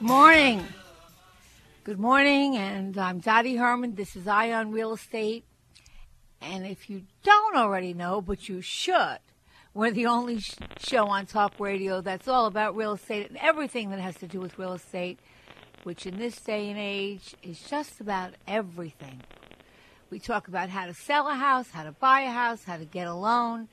[0.00, 0.66] Morning.
[1.84, 3.94] Good morning, and I'm Dottie Herman.
[3.94, 5.44] This is Eye on Real Estate.
[6.40, 9.18] And if you don't already know, but you should,
[9.74, 13.90] we're the only sh- show on talk radio that's all about real estate and everything
[13.90, 15.20] that has to do with real estate,
[15.84, 19.22] which in this day and age is just about everything.
[20.10, 22.84] We talk about how to sell a house, how to buy a house, how to
[22.84, 23.68] get a loan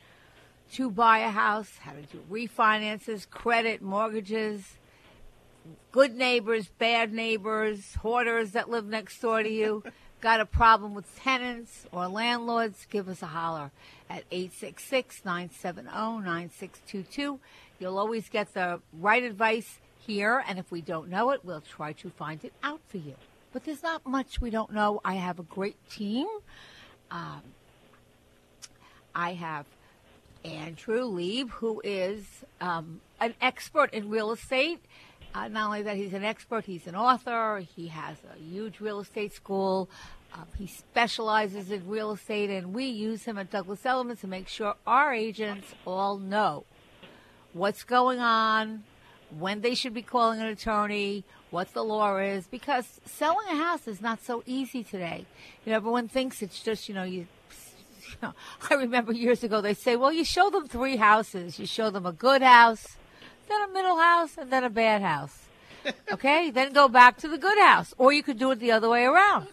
[0.73, 4.77] to buy a house, how to do refinances, credit, mortgages,
[5.91, 9.83] good neighbors, bad neighbors, hoarders that live next door to you.
[10.21, 12.85] Got a problem with tenants or landlords?
[12.89, 13.71] Give us a holler
[14.09, 17.39] at 866 970 9622.
[17.79, 21.93] You'll always get the right advice here, and if we don't know it, we'll try
[21.93, 23.15] to find it out for you.
[23.53, 24.99] But there's not much we don't know.
[25.05, 26.27] I have a great team.
[27.09, 27.41] Um,
[29.15, 29.65] I have
[30.45, 32.25] Andrew Lieb, who is
[32.61, 34.79] um, an expert in real estate.
[35.33, 38.99] Uh, not only that, he's an expert, he's an author, he has a huge real
[38.99, 39.89] estate school.
[40.33, 44.47] Uh, he specializes in real estate, and we use him at Douglas Elliman to make
[44.47, 46.65] sure our agents all know
[47.53, 48.83] what's going on,
[49.37, 53.87] when they should be calling an attorney, what the law is, because selling a house
[53.87, 55.25] is not so easy today.
[55.65, 57.27] You know, everyone thinks it's just, you know, you
[58.69, 61.59] I remember years ago they say, well, you show them three houses.
[61.59, 62.97] You show them a good house,
[63.47, 65.45] then a middle house, and then a bad house.
[66.11, 68.89] Okay, then go back to the good house, or you could do it the other
[68.89, 69.47] way around.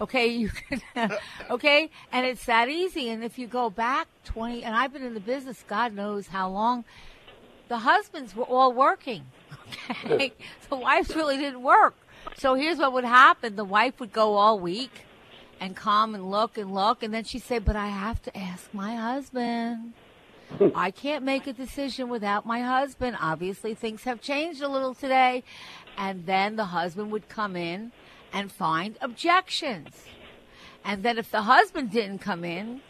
[0.00, 0.80] Okay, you can.
[1.50, 3.08] okay, and it's that easy.
[3.08, 6.48] And if you go back twenty, and I've been in the business, God knows how
[6.48, 6.84] long.
[7.66, 9.24] The husbands were all working.
[10.04, 10.32] Okay,
[10.68, 11.96] the wives really didn't work.
[12.36, 15.04] So here's what would happen: the wife would go all week
[15.60, 18.72] and come and look and look, and then she'd say, "But I have to ask
[18.72, 19.94] my husband."
[20.58, 20.68] Hmm.
[20.74, 23.16] I can't make a decision without my husband.
[23.20, 25.42] Obviously, things have changed a little today.
[25.96, 27.92] And then the husband would come in
[28.32, 29.88] and find objections.
[30.84, 32.82] And then if the husband didn't come in,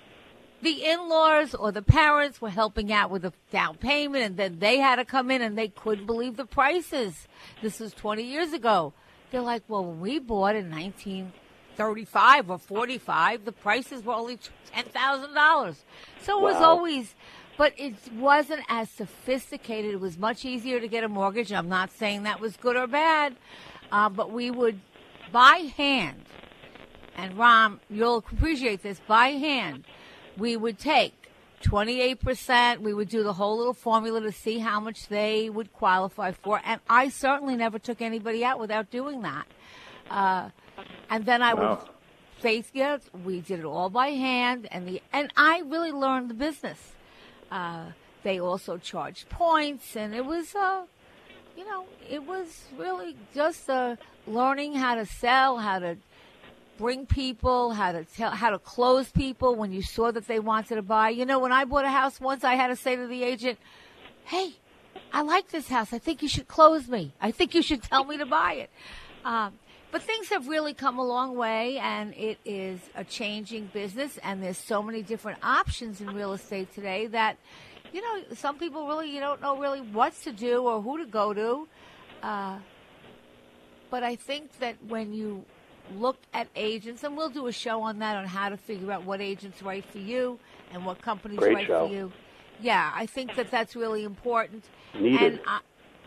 [0.63, 4.79] the in-laws or the parents were helping out with the down payment and then they
[4.79, 7.29] had to come in and they couldn't believe the prices.
[7.63, 8.95] This was 20 years ago.
[9.31, 10.71] They're like, well, when we bought in
[11.79, 14.39] 1935 or 45, the prices were only
[14.75, 15.77] $10,000.
[16.23, 16.65] So it was Wow.
[16.71, 17.15] always,
[17.57, 19.93] but it wasn't as sophisticated.
[19.95, 21.53] It was much easier to get a mortgage.
[21.53, 23.37] I'm not saying that was good or bad,
[23.93, 24.81] uh, but we would
[25.33, 26.25] by hand
[27.17, 29.85] and Ron, you'll appreciate this by hand.
[30.37, 31.15] We would take
[31.63, 32.81] 28%.
[32.83, 36.61] We would do the whole little formula to see how much they would qualify for.
[36.65, 39.47] And I certainly never took anybody out without doing that.
[40.11, 40.51] Uh,
[41.11, 41.79] and then I would
[42.41, 44.69] face, yeah, we did it all by hand.
[44.71, 46.79] And the, and I really learned the business.
[47.51, 47.87] Uh,
[48.23, 50.85] they also charged points and it was, uh,
[51.57, 55.97] you know, it was really just uh, learning how to sell, how to
[56.77, 60.75] bring people, how to tell, how to close people when you saw that they wanted
[60.77, 61.11] to buy.
[61.11, 63.59] You know, when I bought a house once, I had to say to the agent,
[64.25, 64.55] "Hey,
[65.13, 65.93] I like this house.
[65.93, 67.13] I think you should close me.
[67.21, 68.71] I think you should tell me to buy it."
[69.25, 69.53] Um,
[69.95, 74.19] but things have really come a long way, and it is a changing business.
[74.25, 77.37] And there's so many different options in real estate today that,
[77.93, 81.07] you know, some people really you don't know really what to do or who to
[81.07, 81.69] go to.
[82.25, 82.59] Uh,
[83.89, 85.45] but I think that when you
[85.95, 89.05] look at agents, and we'll do a show on that on how to figure out
[89.05, 90.41] what agents right for you
[90.73, 91.87] and what companies Great right show.
[91.87, 92.13] for you.
[92.61, 94.65] Yeah, I think that that's really important.
[94.93, 95.35] Needed.
[95.35, 95.61] And I,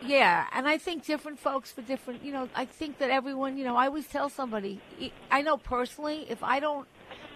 [0.04, 2.24] yeah, and I think different folks for different.
[2.24, 3.56] You know, I think that everyone.
[3.58, 4.80] You know, I always tell somebody.
[5.30, 6.86] I know personally, if I don't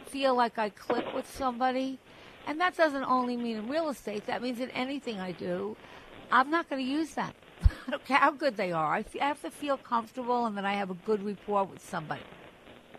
[0.06, 1.98] feel like I click with somebody,
[2.46, 5.76] And that doesn't only mean in real estate, that means in anything I do.
[6.30, 7.34] I'm not going to use that.
[7.86, 8.94] I don't care how good they are.
[8.94, 12.22] I have to feel comfortable and that I have a good rapport with somebody.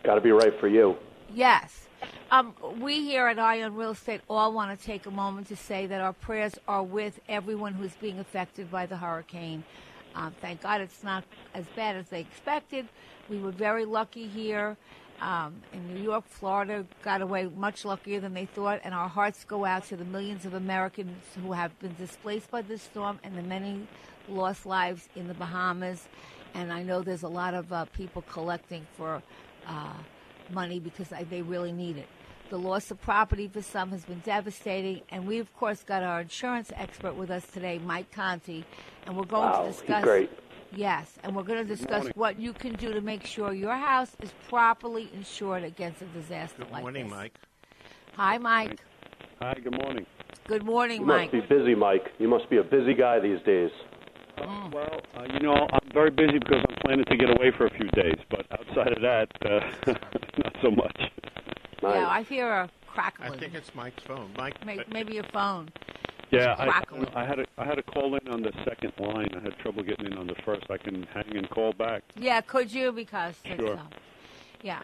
[0.03, 0.95] Got to be right for you.
[1.33, 1.87] Yes.
[2.33, 5.55] Um, we here at Eye on Real Estate all want to take a moment to
[5.55, 9.63] say that our prayers are with everyone who's being affected by the hurricane.
[10.15, 12.87] Um, thank God it's not as bad as they expected.
[13.29, 14.77] We were very lucky here.
[15.21, 19.43] Um, in New York, Florida got away much luckier than they thought, and our hearts
[19.43, 23.37] go out to the millions of Americans who have been displaced by this storm and
[23.37, 23.85] the many
[24.27, 26.07] lost lives in the Bahamas.
[26.55, 29.21] And I know there's a lot of uh, people collecting for
[29.67, 29.93] uh,
[30.51, 32.07] money because I, they really need it.
[32.49, 36.21] The loss of property for some has been devastating, and we, of course, got our
[36.21, 38.63] insurance expert with us today, Mike Conti,
[39.07, 40.03] and we're going Wow, to he's discuss.
[40.03, 40.29] great.
[40.75, 44.15] Yes, and we're going to discuss what you can do to make sure your house
[44.21, 47.11] is properly insured against a disaster Good like morning, this.
[47.11, 47.33] Good morning, Mike.
[48.17, 48.79] Hi, Mike.
[49.41, 50.05] Hi, good morning.
[50.47, 51.33] Good morning, You Mike.
[51.33, 52.11] must be busy, Mike.
[52.19, 53.71] You must be a busy guy these days.
[54.37, 57.69] Well, uh, you know, I'm very busy because I'm planning to get away for a
[57.69, 59.91] few days, but outside of that, uh,
[60.43, 61.01] not so much.
[61.83, 61.95] Nice.
[61.95, 63.33] Yeah, I hear a crackling.
[63.33, 64.31] I think it's Mike's phone.
[64.37, 65.69] Mike, May- uh, Maybe your phone.
[66.31, 67.07] Yeah, I, crackling.
[67.13, 69.29] I had a, I had to call in on the second line.
[69.37, 70.63] I had trouble getting in on the first.
[70.69, 72.03] I can hang and call back.
[72.15, 72.91] Yeah, could you?
[72.93, 73.75] Because it's, Sure.
[73.75, 73.81] uh,
[74.63, 74.81] yeah.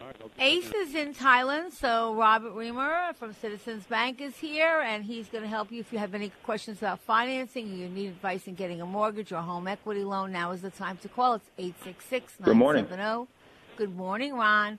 [0.00, 5.04] All right, Ace is in Thailand, so Robert Reamer from Citizens Bank is here, and
[5.04, 8.46] he's going to help you if you have any questions about financing, you need advice
[8.46, 10.32] in getting a mortgage or home equity loan.
[10.32, 11.34] Now is the time to call.
[11.34, 13.28] It's eight six six nine seven zero.
[13.76, 14.78] Good morning, Ron.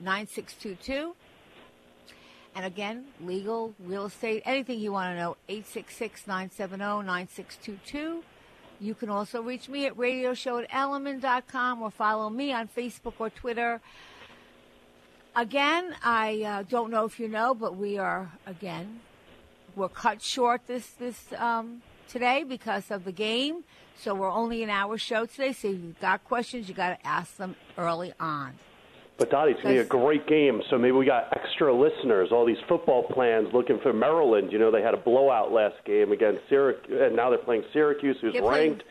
[0.00, 1.14] Nine six two two.
[2.54, 8.22] And again, legal, real estate, anything you want to know, 866-970-9622.
[8.80, 13.30] You can also reach me at radioshow at elliman.com or follow me on Facebook or
[13.30, 13.80] Twitter.
[15.34, 19.00] Again, I uh, don't know if you know, but we are, again,
[19.74, 23.64] we're cut short this, this um, today because of the game.
[23.96, 25.52] So we're only an hour show today.
[25.52, 28.52] So if you've got questions, you got to ask them early on.
[29.16, 30.60] But Dottie, it's going to be a great game.
[30.70, 32.30] So maybe we got extra listeners.
[32.32, 34.50] All these football plans looking for Maryland.
[34.50, 38.16] You know, they had a blowout last game against Syracuse, and now they're playing Syracuse,
[38.20, 38.84] who's playing- ranked.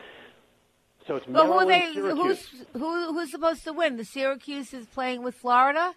[1.06, 1.92] So it's But who Maryland, they?
[1.92, 2.48] Syracuse.
[2.48, 3.98] Who's who, who's supposed to win?
[3.98, 5.94] The Syracuse is playing with Florida.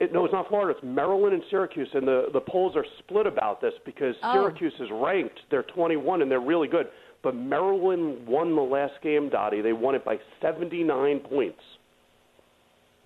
[0.00, 0.78] It, no, it's not Florida.
[0.78, 4.32] It's Maryland and Syracuse, and the the polls are split about this because Oh.
[4.32, 5.40] Syracuse is ranked.
[5.50, 6.86] They're 21 and they're really good.
[7.22, 9.60] But Maryland won the last game, Dottie.
[9.60, 11.60] They won it by 79 points.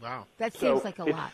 [0.03, 0.27] Wow.
[0.39, 1.33] That So seems like a it's- lot.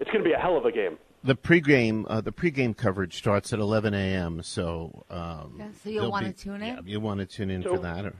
[0.00, 0.98] It's going to be a hell of a game.
[1.22, 4.42] The pregame, uh, the pregame coverage starts at 11 a.m.
[4.42, 6.74] So, um, Yeah, so you'll there'll wanna tune in?
[6.74, 8.04] Yeah, you want to tune in So- for that.
[8.04, 8.14] Or,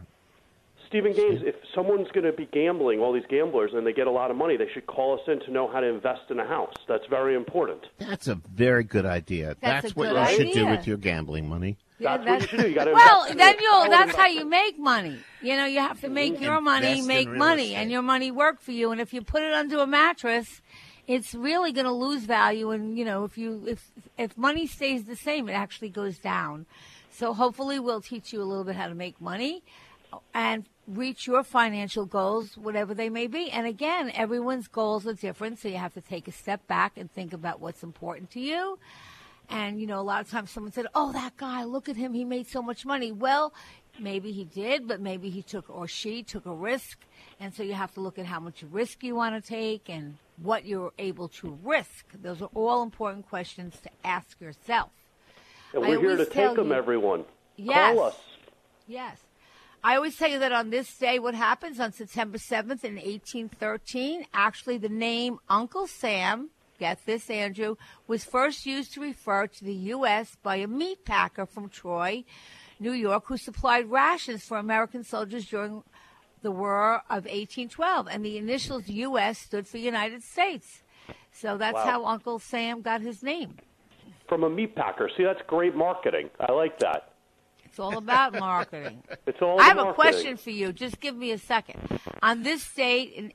[0.86, 4.10] Stephen Gaines, if someone's going to be gambling, all these gamblers, and they get a
[4.12, 6.46] lot of money, they should call us in to know how to invest in a
[6.46, 6.72] house.
[6.86, 7.80] That's very important.
[7.98, 9.56] that's a very good idea.
[9.60, 11.76] That's a what good you should do with your gambling money.
[11.98, 12.68] Yeah, That's what you should do.
[12.68, 13.88] You gotta well, then you'll.
[13.88, 15.18] That's how you make money.
[15.42, 17.76] You know, you have to make your money make money, estate.
[17.76, 18.90] and your money work for you.
[18.90, 20.60] And if you put it under a mattress,
[21.06, 22.70] it's really going to lose value.
[22.70, 26.66] And you know, if you if if money stays the same, it actually goes down.
[27.10, 29.62] So hopefully, we'll teach you a little bit how to make money
[30.32, 33.50] and reach your financial goals, whatever they may be.
[33.50, 37.10] And again, everyone's goals are different, so you have to take a step back and
[37.10, 38.78] think about what's important to you.
[39.50, 42.14] And, you know, a lot of times someone said, Oh, that guy, look at him.
[42.14, 43.12] He made so much money.
[43.12, 43.52] Well,
[43.98, 46.98] maybe he did, but maybe he took or she took a risk.
[47.40, 50.16] And so you have to look at how much risk you want to take and
[50.36, 52.06] what you're able to risk.
[52.22, 54.90] Those are all important questions to ask yourself.
[55.72, 57.24] And we're here to take them, you- everyone.
[57.56, 57.94] Yes.
[57.94, 58.16] Call us.
[58.86, 59.18] Yes.
[59.82, 64.24] I always tell you that on this day, what happens on September 7th in 1813,
[64.32, 66.48] actually the name Uncle Sam,
[66.78, 67.76] get this, Andrew,
[68.06, 70.36] was first used to refer to the U.S.
[70.42, 72.24] by a meat packer from Troy,
[72.80, 75.82] New York, who supplied rations for American soldiers during
[76.42, 78.08] the War of 1812.
[78.10, 79.38] And the initials U.S.
[79.38, 80.82] stood for United States.
[81.32, 81.84] So that's Wow.
[81.84, 83.56] how Uncle Sam got his name.
[84.28, 85.10] From a meat packer.
[85.16, 86.30] See, that's great marketing.
[86.40, 87.12] I like that.
[87.64, 89.02] It's all about marketing.
[89.26, 90.72] It's all I have a question for you.
[90.72, 91.80] Just give me a second.
[92.22, 93.32] On this date in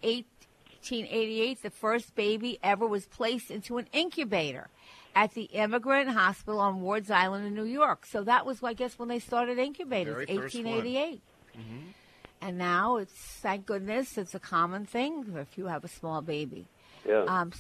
[0.82, 4.68] 1888, the first baby ever was placed into an incubator
[5.16, 8.06] at the Immigrant Hospital on Ward's Island in New York.
[8.06, 10.66] So that was, I guess, when they started incubators, Very first one.
[10.66, 11.22] 1888.
[12.42, 16.68] And now it's, thank goodness, it's a common thing if you have a small baby.
[17.06, 17.26] Yeah.
[17.28, 17.52] Um,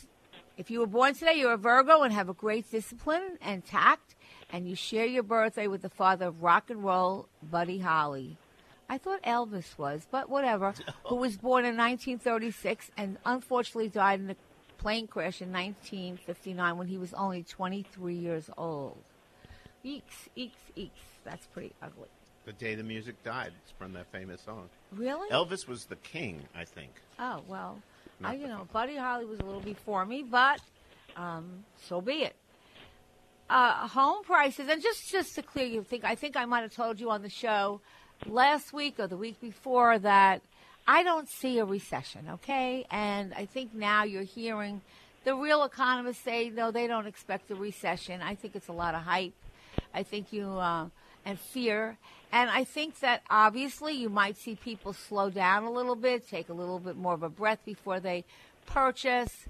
[0.57, 4.15] if you were born today, you're a Virgo and have a great discipline and tact,
[4.51, 8.37] and you share your birthday with the father of rock and roll, Buddy Holly.
[8.89, 10.73] I thought Elvis was, but whatever.
[11.05, 14.35] Who was born in 1936 and unfortunately died in a
[14.79, 18.97] plane crash in 1959 when he was only 23 years old.
[19.85, 20.89] Eeks, eeks, eeks.
[21.23, 22.07] That's pretty ugly.
[22.45, 23.51] The day the music died.
[23.61, 24.69] It's from that famous song.
[24.91, 25.29] Really?
[25.29, 26.91] Elvis was the king, I think.
[27.19, 27.77] Oh well,
[28.23, 30.59] I, you know, Buddy Holly was a little before me, but
[31.15, 32.35] um, so be it.
[33.49, 36.73] Uh, home prices, and just just to clear you, think I think I might have
[36.73, 37.81] told you on the show
[38.25, 40.41] last week or the week before that
[40.87, 42.29] I don't see a recession.
[42.35, 44.81] Okay, and I think now you're hearing
[45.23, 48.21] the real economists say no, they don't expect a recession.
[48.21, 49.33] I think it's a lot of hype.
[49.93, 50.87] I think you uh,
[51.25, 51.97] and fear.
[52.31, 56.49] And I think that obviously you might see people slow down a little bit, take
[56.49, 58.23] a little bit more of a breath before they
[58.65, 59.45] purchase.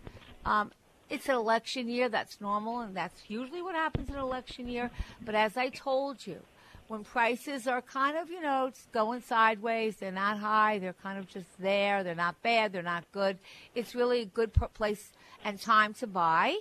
[0.45, 0.71] Um,
[1.09, 4.91] it's an election year, that's normal, and that's usually what happens in an election year.
[5.21, 6.39] But as I told you,
[6.89, 11.27] when prices are kind of, you know, going sideways, they're not high, they're kind of
[11.29, 13.37] just there, they're not bad, they're not good,
[13.75, 15.11] it's really a good place
[15.45, 16.55] and time to buy.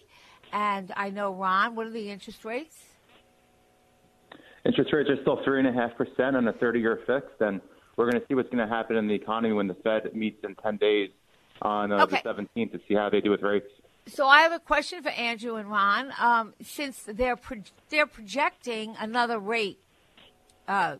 [0.52, 2.76] And I know, Ron, what are the interest rates?
[4.66, 7.62] Interest rates are still three and a half percent on a 30-year fixed, and
[7.96, 10.44] we're going to see what's going to happen in the economy when the Fed meets
[10.44, 11.08] in 10 days
[11.62, 12.20] on uh, Okay.
[12.22, 13.66] the 17th to see how they do with rates.
[14.08, 16.12] So I have a question for Andrew and Ron.
[16.18, 19.78] Um, since they're pro- they're projecting another rate
[20.68, 20.96] uh,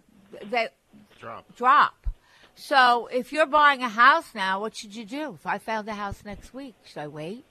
[0.50, 0.74] that
[1.20, 1.44] Drop.
[1.56, 2.06] drop,
[2.54, 5.34] so if you're buying a house now, what should you do?
[5.34, 7.44] If I found a house next week, should I wait?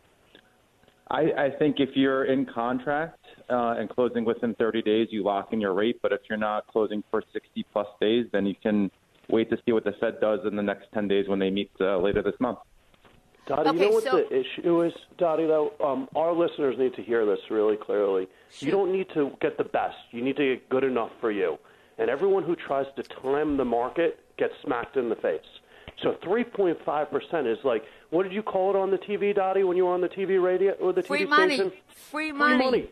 [1.10, 3.20] I, I think if you're in contract
[3.50, 6.00] uh, and closing within 30 days, you lock in your rate.
[6.02, 8.92] But if you're not closing for 60 plus days, then you can
[9.30, 11.72] wait to see what the Fed does in the next 10 days when they meet
[11.80, 12.60] uh, later this month.
[13.48, 15.72] Dottie, Okay, you know what so- the issue is, Dottie, though?
[15.82, 18.28] Um, our listeners need to hear this really clearly.
[18.60, 19.96] You don't need to get the best.
[20.12, 21.58] You need to get good enough for you.
[21.98, 25.42] And everyone who tries to time the market gets smacked in the face.
[26.04, 29.86] So 3.5% is like, what did you call it on the TV, Dottie, when you
[29.86, 31.56] were on the TV radio or the Free TV money.
[31.56, 31.72] station?
[32.12, 32.56] Free money.
[32.58, 32.89] Free money.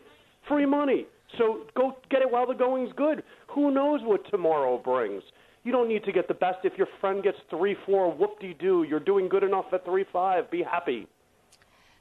[0.48, 1.06] Free money.
[1.38, 3.22] So go get it while the going's good.
[3.48, 5.22] Who knows what tomorrow brings?
[5.62, 6.58] You don't need to get the best.
[6.64, 8.84] If your friend gets three, four, whoop de doo.
[8.88, 10.50] You're doing good enough at three, five.
[10.50, 11.06] Be happy.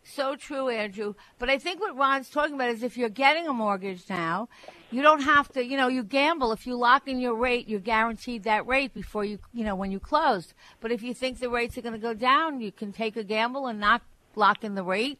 [0.04, 1.16] So true, Andrew.
[1.40, 4.50] But I think what Ron's talking about is if you're getting a mortgage now,
[4.96, 6.54] you don't have to, you know, you gamble.
[6.54, 9.92] If you lock in your rate, you're guaranteed that rate before you, you know, when
[9.92, 10.54] you close.
[10.80, 13.24] But if you think the rates are going to go down, you can take a
[13.24, 14.04] gamble and not
[14.36, 15.20] lock in the rate.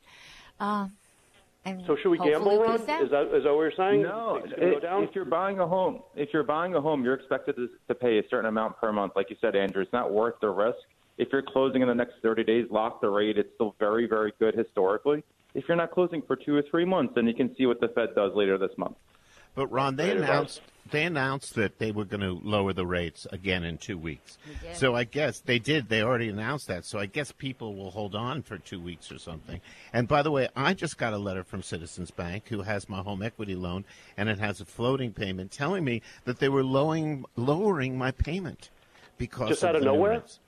[0.62, 0.88] Uh,
[1.66, 2.80] and So should we gamble, it Ron?
[2.80, 4.04] Is that is that what you're saying?
[4.04, 5.04] No, It's gonna go if, down?
[5.04, 8.20] if you're buying a home, if you're buying a home, you're expected to, to pay
[8.20, 9.14] a certain amount per month.
[9.16, 10.78] Like you said, Andrew, it's not worth the risk.
[11.18, 13.38] If you're closing in the next 30 days, lock the rate.
[13.38, 15.24] It's still very, very good historically.
[15.54, 17.88] If you're not closing for two or three months, then you can see what the
[17.90, 18.96] Fed does later this month.
[19.56, 20.30] But Ron, they Right, right.
[20.30, 24.38] announced they announced that they were going to lower the rates again in two weeks.
[24.76, 25.90] So I guess they did.
[25.90, 26.86] They already announced that.
[26.86, 29.62] So I guess people will hold on for two weeks or something.
[29.94, 33.00] And by the way, I just got a letter from Citizens Bank, who has my
[33.02, 33.84] home equity loan,
[34.16, 38.70] and it has a floating payment, telling me that they were lowering lowering my payment
[39.18, 40.12] because Just out of the new nowhere?
[40.20, 40.40] rates.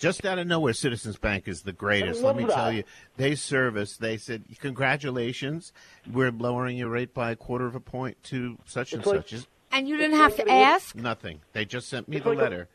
[0.00, 2.22] Just out of nowhere, Citizens Bank is the greatest.
[2.22, 2.84] Let me love tell you,
[3.18, 3.98] they service.
[3.98, 5.72] They said, "Congratulations,
[6.10, 9.46] we're lowering your rate by a quarter of a point to such and like- such."
[9.70, 10.96] And you didn't have to ask.
[10.96, 11.42] nothing.
[11.52, 12.68] They just sent me It's the like a- letter.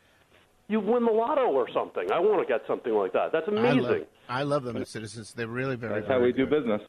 [0.67, 2.11] You win the lotto or something.
[2.11, 3.31] I want to get something like that.
[3.31, 3.81] That's I amazing.
[3.81, 5.33] love, I love them as citizens.
[5.33, 5.95] They're really very.
[5.95, 6.81] That's how very we do business.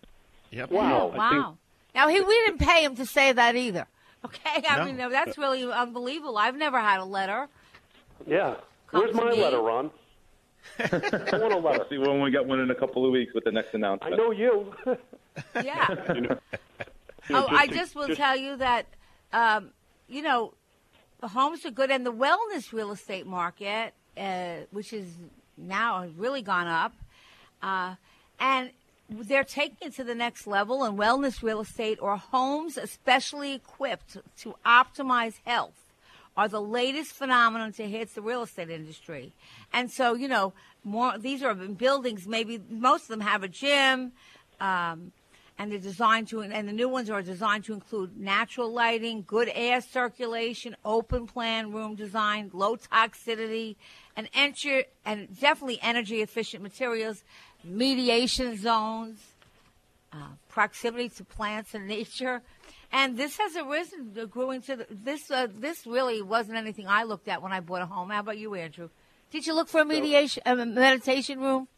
[0.50, 0.71] Yep.
[0.71, 1.12] Wow.
[1.14, 1.59] Oh, I think- wow.
[1.95, 3.87] Now he, we didn't pay him to say that either.
[4.25, 4.85] Okay, I No.
[4.85, 6.37] mean that's really unbelievable.
[6.37, 7.49] I've never had a letter.
[8.26, 8.57] Yeah.
[8.88, 9.40] Come Where's my me.
[9.43, 9.90] letter, Ron?
[10.78, 11.87] I want a letter.
[11.90, 14.14] See when we get one in a couple of weeks with the next announcement.
[14.14, 14.75] I know you.
[15.62, 15.94] Yeah.
[16.14, 16.38] You know,
[17.30, 18.87] Oh, just I just will just- tell you that,
[19.32, 19.70] um,
[20.08, 20.54] you know,
[21.20, 25.08] the homes are good, and the wellness real estate market, uh, which is
[25.58, 26.92] now really gone up,
[27.62, 27.96] uh,
[28.38, 28.70] and
[29.11, 30.85] they're taking it to the next level.
[30.85, 35.86] And wellness real estate or homes especially equipped to optimize health
[36.37, 39.33] are the latest phenomenon to hit the real estate industry.
[39.73, 40.52] And so, you know,
[40.85, 42.26] more these are buildings.
[42.26, 44.12] Maybe most of them have a gym.
[44.61, 45.12] Um,
[45.59, 49.50] and they're designed to, and the new ones are designed to include natural lighting, good
[49.55, 53.76] air circulation, open plan room design, low toxicity,
[54.16, 57.25] and enter, and definitely energy efficient materials,
[57.64, 59.19] mediation zones,
[60.12, 62.43] uh, proximity to plants and nature.
[62.93, 65.31] And this has arisen, grew into the, this.
[65.31, 68.11] Uh, this really wasn't anything I looked at when I bought a home.
[68.11, 68.90] How about you, Andrew?
[69.31, 71.69] Did you look for a mediation, a meditation room?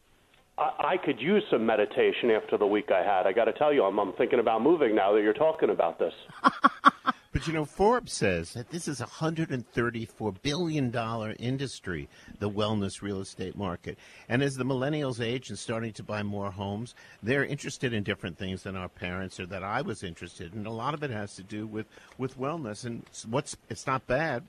[0.57, 3.25] I, I could use some meditation after the week I had.
[3.25, 5.97] I got to tell you, I'm, I'm thinking about moving now that you're talking about
[5.99, 6.13] this.
[7.31, 12.09] But you know, Forbes says that this is a $134 billion industry,
[12.39, 13.99] the wellness real estate market.
[14.27, 18.39] And as the millennials age and starting to buy more homes, they're interested in different
[18.39, 20.65] things than our parents or that I was interested in.
[20.65, 21.85] A lot of it has to do with,
[22.17, 22.85] with wellness.
[22.85, 24.43] And what's it's not bad.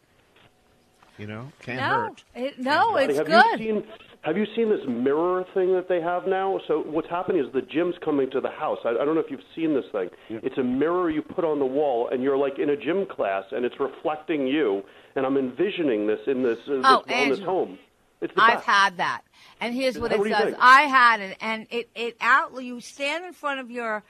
[1.21, 2.25] You know, can't no, hurt.
[2.35, 3.61] It, no, it's have good.
[3.61, 3.85] You seen,
[4.23, 6.61] have you seen this mirror thing that they have now?
[6.67, 8.79] So what's happening is the gym's coming to the house.
[8.85, 10.09] I, I don't know if you've seen this thing.
[10.31, 13.45] It's a mirror you put on the wall, and you're like in a gym class,
[13.53, 14.83] and it's reflecting you.
[15.15, 17.45] And I'm envisioning this in this, uh, Oh, this wellness Andrew.
[17.45, 17.79] home.
[18.23, 18.67] It's the I've best.
[18.67, 19.23] had that,
[19.61, 20.43] and here's what What it do does.
[20.45, 20.57] think?
[20.59, 22.63] I had it, and it it out.
[22.63, 24.03] You stand in front of your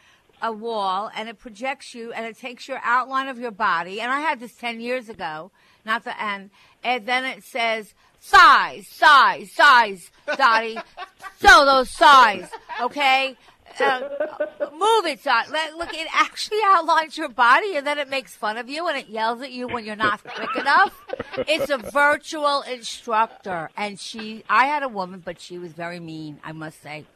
[0.43, 4.01] a wall, and it projects you, and it takes your outline of your body.
[4.01, 5.53] And I had this ten years ago,
[5.85, 6.51] not the and
[6.83, 10.79] and then it says size, size, size, Dottie.
[11.43, 12.49] Show those size,
[12.81, 13.37] okay.
[13.79, 14.01] Uh,
[14.73, 15.49] move it, Dot.
[15.51, 18.99] Let, look, it actually outlines your body, and then it makes fun of you, and
[18.99, 20.93] it yells at you when you're not quick enough.
[21.49, 24.45] It's a virtual instructor, and she.
[24.51, 26.41] I had a woman, but she was very mean.
[26.45, 27.07] I must say.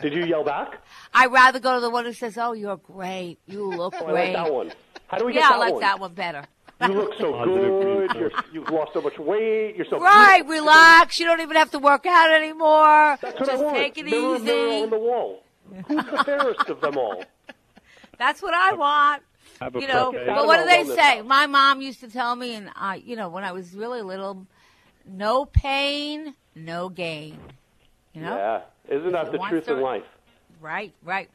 [0.00, 0.82] Did you yell back?
[1.12, 3.38] I'd rather go to the one who says, "Oh, you're great.
[3.46, 4.72] You look Oh, I like great." that one.
[5.06, 5.80] How do we yeah, get that I like one?
[5.82, 6.44] that one better.
[6.82, 8.12] You look so good.
[8.14, 9.76] You're, you've lost so much weight.
[9.76, 10.64] You're so Right, beautiful.
[10.66, 11.18] relax.
[11.20, 13.16] You don't even have to work out anymore.
[13.20, 13.76] That's what Just I want.
[13.76, 14.44] take it mirror, easy.
[14.44, 15.42] mirror on the wall.
[15.86, 17.24] Who's the fairest of them all?
[18.18, 19.22] That's what I want.
[19.60, 21.18] Have You know, perfect- but what do they say?
[21.18, 21.26] house.
[21.26, 24.46] My mom used to tell me, and I, you know, when I was really little,
[25.06, 27.38] no pain, no gain.
[28.12, 28.96] You know, Yeah.
[28.96, 30.04] Isn't that the truth to- in life?
[30.60, 31.30] right, right.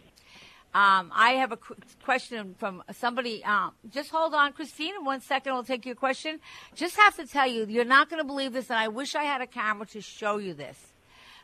[0.73, 3.43] Um, I have a qu- question from somebody.
[3.43, 4.93] Um, just hold on, Christine.
[4.95, 6.39] In one second, I'll take your question.
[6.75, 9.23] Just have to tell you, you're not going to believe this, and I wish I
[9.23, 10.93] had a camera to show you this.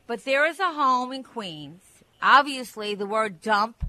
[0.05, 1.81] But there is a home in Queens.
[2.21, 3.83] Obviously, the word dump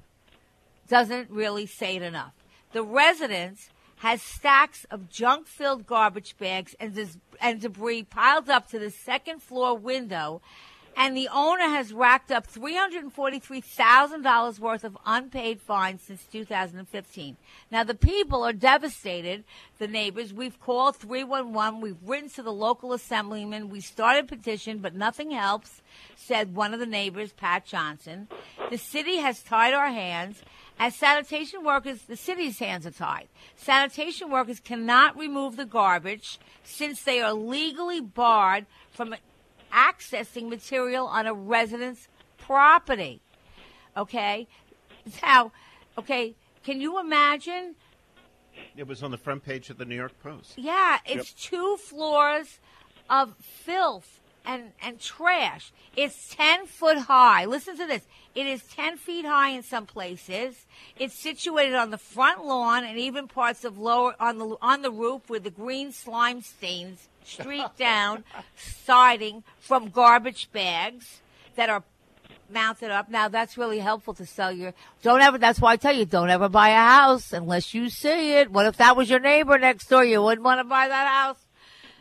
[0.88, 2.32] doesn't really say it enough.
[2.72, 8.68] The residence has stacks of junk filled garbage bags and, des- and debris piled up
[8.68, 10.40] to the second floor window.
[10.98, 17.36] And the owner has racked up $343,000 worth of unpaid fines since 2015.
[17.70, 19.44] Now, the people are devastated,
[19.78, 20.32] the neighbors.
[20.32, 21.82] We've called 311.
[21.82, 23.68] We've written to the local assemblyman.
[23.68, 25.82] We started a petition, but nothing helps,
[26.16, 28.28] said one of the neighbors, Pat Johnson.
[28.70, 30.42] The city has tied our hands.
[30.78, 33.28] As sanitation workers, the city's hands are tied.
[33.54, 39.14] Sanitation workers cannot remove the garbage since they are legally barred from
[39.76, 42.08] accessing material on a resident's
[42.38, 43.20] property.
[43.96, 44.48] Okay?
[45.22, 45.52] Now,
[45.98, 46.34] okay,
[46.64, 47.76] can you imagine?
[48.76, 50.54] It was on the front page of the New York Post.
[50.56, 52.58] Yeah, it's two floors
[53.08, 55.72] of filth and, and trash.
[55.96, 57.44] It's 10 foot high.
[57.44, 58.06] Listen to this.
[58.34, 60.66] It is 10 feet high in some places.
[60.98, 64.90] It's situated on the front lawn and even parts of lower on the on the
[64.90, 68.24] roof with the green slime stains streaked down
[68.56, 71.20] siding from garbage bags
[71.56, 71.82] that are
[72.48, 73.08] mounted up.
[73.10, 74.72] Now that's really helpful to sell your.
[75.02, 75.38] Don't ever.
[75.38, 78.50] That's why I tell you, don't ever buy a house unless you see it.
[78.50, 80.04] What if that was your neighbor next door?
[80.04, 81.38] You wouldn't want to buy that house.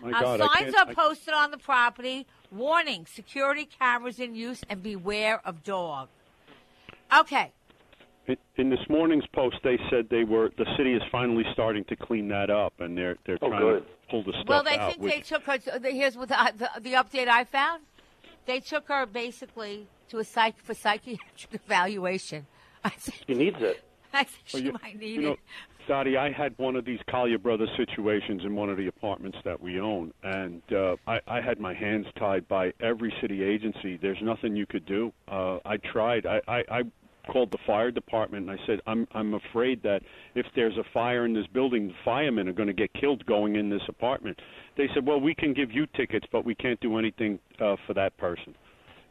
[0.01, 2.27] My Uh, God, I signs can't- are I- posted on the property.
[2.51, 6.09] Warning: security cameras in use, and beware of dog.
[7.15, 7.51] Okay.
[8.27, 11.95] In, in this morning's post, they said they were the city is finally starting to
[11.95, 13.83] clean that up, and they're they're Oh, trying good.
[13.87, 14.91] to pull the stuff Well, they out.
[14.91, 15.57] think which- they took her.
[15.57, 17.83] To, here's what the, the, the update I found.
[18.45, 22.45] They took her basically to a psych for psychiatric evaluation.
[22.83, 23.83] I think, she needs it.
[24.13, 25.39] I think Well, she you, might need you know, it.
[25.87, 29.61] Dottie, I had one of these Collyer Brothers situations in one of the apartments that
[29.61, 33.97] we own, and uh, I, I had my hands tied by every city agency.
[34.01, 35.11] There's nothing you could do.
[35.27, 36.25] Uh, I tried.
[36.25, 36.81] I, I, I
[37.31, 40.01] called the fire department and I said, I'm, I'm afraid that
[40.35, 43.55] if there's a fire in this building, the firemen are going to get killed going
[43.55, 44.39] in this apartment.
[44.77, 47.93] They said, Well, we can give you tickets, but we can't do anything uh, for
[47.93, 48.55] that person.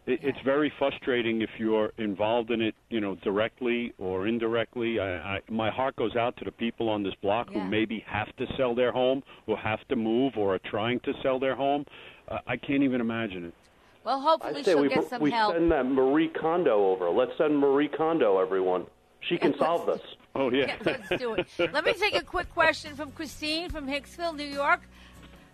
[0.07, 5.00] It, it's very frustrating if you're involved in it, you know, directly or indirectly.
[5.00, 7.61] I, I, my heart goes out to the people on this block Yeah.
[7.62, 11.12] who maybe have to sell their home, or have to move, or are trying to
[11.22, 11.87] sell their home.
[12.29, 13.55] Uh, I can't even imagine it.
[14.04, 15.54] Well, hopefully she'll we get some we help.
[15.54, 17.08] send that Marie Kondo over.
[17.08, 18.86] Let's send Marie Kondo, everyone.
[19.20, 20.02] She can solve this.
[20.34, 20.76] Oh yeah.
[20.84, 21.46] Yeah, let's do it.
[21.58, 24.80] Let me take a quick question from Christine from Hicksville, New York.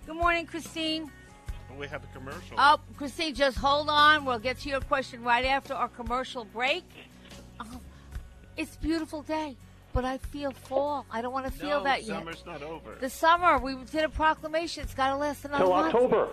[0.06, 1.10] Good morning, Christine.
[1.70, 2.56] Oh, we have a commercial.
[2.58, 4.24] Oh, Christine, just hold on.
[4.24, 6.82] We'll get to your question right after our commercial break.
[7.60, 7.80] Oh,
[8.56, 9.56] it's a beautiful day,
[9.92, 11.06] but I feel fall.
[11.12, 12.16] I don't want to feel no, that yet.
[12.16, 12.96] summer's not over.
[12.98, 14.82] The summer, we did a proclamation.
[14.82, 15.94] It's got to last another Till month.
[15.94, 16.28] October.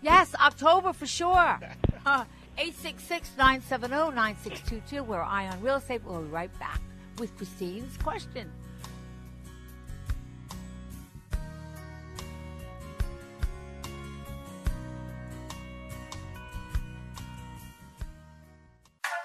[0.00, 1.58] Yes, October for sure.
[2.06, 2.24] Uh,
[2.58, 5.04] 866-970-9622.
[5.06, 6.02] We're Eye on Real Estate.
[6.04, 6.80] We'll be right back
[7.18, 8.50] with Christine's question.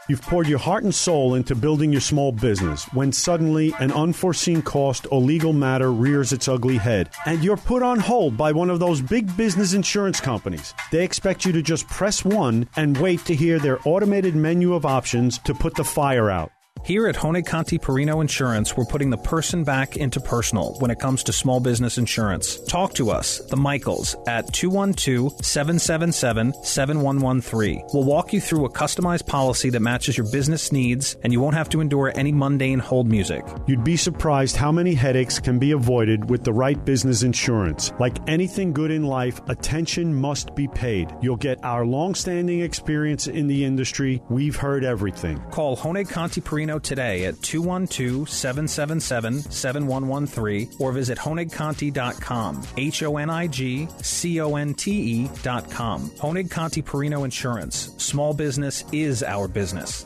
[0.09, 4.61] You've poured your heart and soul into building your small business when suddenly an unforeseen
[4.61, 8.69] cost or legal matter rears its ugly head, and you're put on hold by one
[8.69, 10.73] of those big business insurance companies.
[10.91, 14.85] They expect you to just press one and wait to hear their automated menu of
[14.85, 16.51] options to put the fire out.
[16.85, 20.99] Here at Honig Conti Perino Insurance, we're putting the person back into personal when it
[20.99, 22.59] comes to small business insurance.
[22.65, 27.83] Talk to us, the Michaels, at 212 777 7113.
[27.93, 31.55] We'll walk you through a customized policy that matches your business needs, and you won't
[31.55, 33.45] have to endure any mundane hold music.
[33.65, 37.93] You'd be surprised how many headaches can be avoided with the right business insurance.
[37.97, 41.15] Like anything good in life, attention must be paid.
[41.21, 44.21] You'll get our long standing experience in the industry.
[44.27, 45.39] We've heard everything.
[45.49, 52.61] Call Honig Conti Perino today at 212 777 7113 or visit honigconti.com.
[52.77, 56.09] H O N I G C O N T E.com.
[56.11, 57.93] Honig Conti Perino Insurance.
[57.97, 60.05] Small business is our business.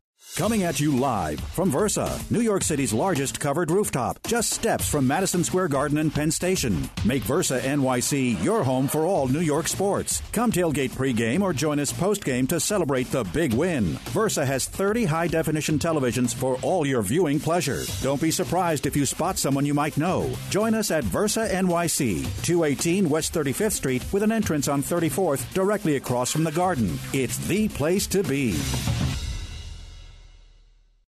[0.37, 5.05] Coming at you live from Versa, New York City's largest covered rooftop, just steps from
[5.05, 6.89] Madison Square Garden and Penn Station.
[7.05, 10.23] Make Versa NYC your home for all New York sports.
[10.31, 13.99] Come tailgate pregame or join us postgame to celebrate the big win.
[14.13, 17.83] Versa has 30 high definition televisions for all your viewing pleasure.
[18.01, 20.33] Don't be surprised if you spot someone you might know.
[20.49, 25.97] Join us at Versa NYC, 218 West 35th Street, with an entrance on 34th directly
[25.97, 26.97] across from the garden.
[27.13, 28.57] It's the place to be.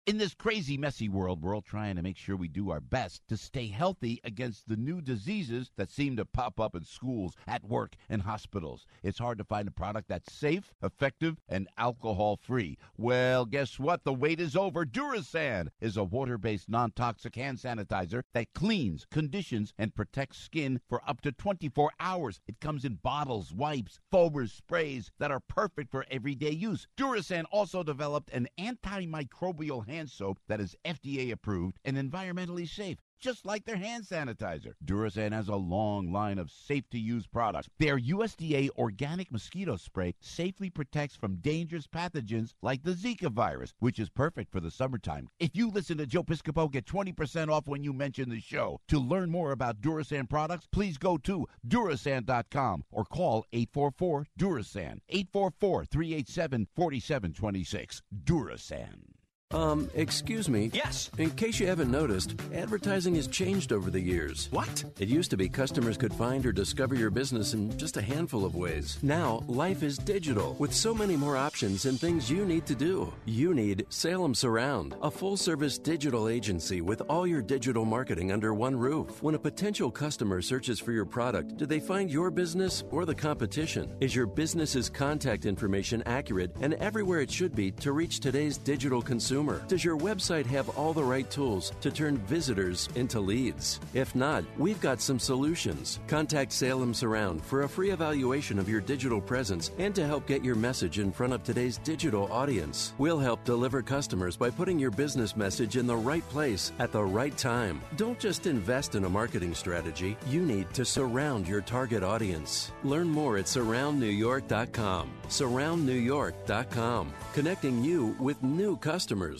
[0.06, 3.22] In this crazy, messy world, we're all trying to make sure we do our best
[3.30, 7.63] to stay healthy against the new diseases that seem to pop up in schools, at
[7.63, 8.86] work, and hospitals.
[9.02, 12.78] It's hard to find a product that's safe, effective, and alcohol free.
[12.98, 14.04] Well, guess what?
[14.04, 14.86] The wait is over.
[14.86, 20.82] Durisan is a water based, non toxic hand sanitizer that cleans, conditions, and protects skin
[20.89, 22.42] for up to 24 hours.
[22.46, 26.88] It comes in bottles, wipes, foamers, sprays that are perfect for everyday use.
[26.98, 33.45] Durisan also developed an antimicrobial hand soap that is FDA approved and environmentally safe just
[33.45, 34.73] like their hand sanitizer.
[34.84, 37.69] Durisan has a long line of safe to use products.
[37.79, 43.97] Their USDA organic mosquito spray safely protects from dangerous pathogens like the Zika virus, which
[43.97, 45.29] is perfect for the summertime.
[45.39, 48.82] If you listen to Joe Piscopo, get 20% off when you mention the show.
[48.89, 55.86] To learn more about Durisan products, please go to durisan.com or call 844 Durisan 844
[55.86, 58.01] 387 4726.
[58.25, 59.22] Durisan.
[59.54, 60.72] Um, excuse me.
[60.74, 61.12] Yes.
[61.18, 64.48] In case you haven't noticed, advertising has changed over the years.
[64.52, 64.84] What?
[65.00, 68.46] It used to be customers could find or discover your business in just a handful
[68.46, 68.98] of ways.
[69.04, 73.13] Now, life is digital with so many more options and things you need to do.
[73.26, 78.56] You need Salem Surround, a full service digital agency with all your digital marketing under
[78.56, 79.22] one roof.
[79.22, 83.13] When a potential customer searches for your product, do they find your business or the
[83.13, 83.96] competition?
[84.00, 89.02] Is your business's contact information accurate and everywhere it should be to reach today's digital
[89.02, 89.42] consumer?
[89.67, 93.79] Does your website have all the right tools to turn visitors into leads?
[93.93, 95.99] If not, we've got some solutions.
[96.08, 100.43] Contact Salem Surround for a free evaluation of your digital presence and to help get
[100.43, 102.93] your message in front of today's digital audience.
[102.97, 107.03] We'll help deliver customers by putting your business message in the right place at the
[107.03, 107.82] right time.
[107.97, 112.71] Don't just invest in a marketing strategy, you need to surround your target audience.
[112.84, 115.12] Learn more at surroundnewyork.com.
[115.27, 119.33] Surroundnewyork.com, connecting you with new customers.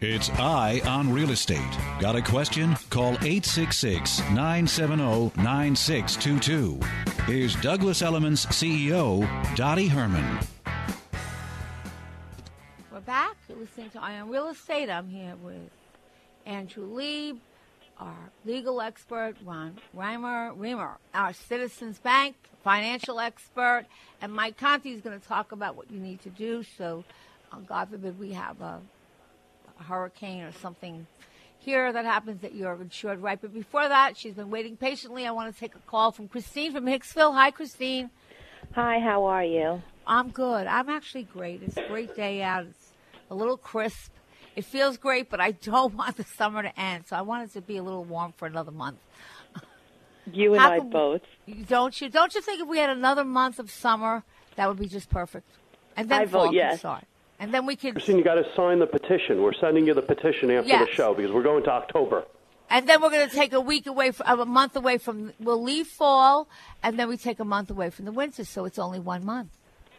[0.00, 1.58] It's Eye on Real Estate.
[1.98, 2.76] Got a question?
[2.88, 6.78] Call 866 970 9622.
[7.26, 10.38] Here's Douglas Elliman's CEO, Dottie Herman.
[12.92, 13.36] We're back.
[13.48, 14.88] You're listening to Eye on Real Estate.
[14.88, 15.70] I'm here with
[16.46, 17.40] Andrew Lieb,
[17.98, 23.86] our legal expert, Ron Reimer, Reimer, our Citizens Bank financial expert,
[24.20, 26.62] and Mike Conti is going to talk about what you need to do.
[26.76, 27.04] So,
[27.52, 28.80] uh, God forbid we have a,
[29.78, 31.06] a hurricane or something
[31.58, 33.40] here that happens that you're insured right.
[33.40, 35.26] But before that, she's been waiting patiently.
[35.26, 37.34] I want to take a call from Christine from Hicksville.
[37.34, 38.10] Hi, Christine.
[38.72, 39.82] Hi, how are you?
[40.06, 40.66] I'm good.
[40.66, 41.62] I'm actually great.
[41.62, 42.64] It's a great day out.
[42.64, 42.92] It's
[43.30, 44.12] a little crisp.
[44.58, 47.06] It feels great, but I don't want the summer to end.
[47.06, 48.98] So I want it to be a little warm for another month.
[50.32, 51.22] You and How I come- both.
[51.68, 52.08] Don't you?
[52.10, 54.24] Don't you think if we had another month of summer,
[54.56, 55.48] that would be just perfect?
[55.96, 56.80] And then I vote fall could yes.
[56.80, 57.04] start.
[57.40, 59.40] And then we could, Christine, you got to sign the petition.
[59.42, 60.88] We're sending you the petition after Yes.
[60.88, 62.24] the show because we're going to October.
[62.68, 65.32] and then we're going to take a week away, from, a month away from.
[65.38, 66.48] We'll leave fall,
[66.82, 69.50] and then we take a month away from the winter, so it's only one month.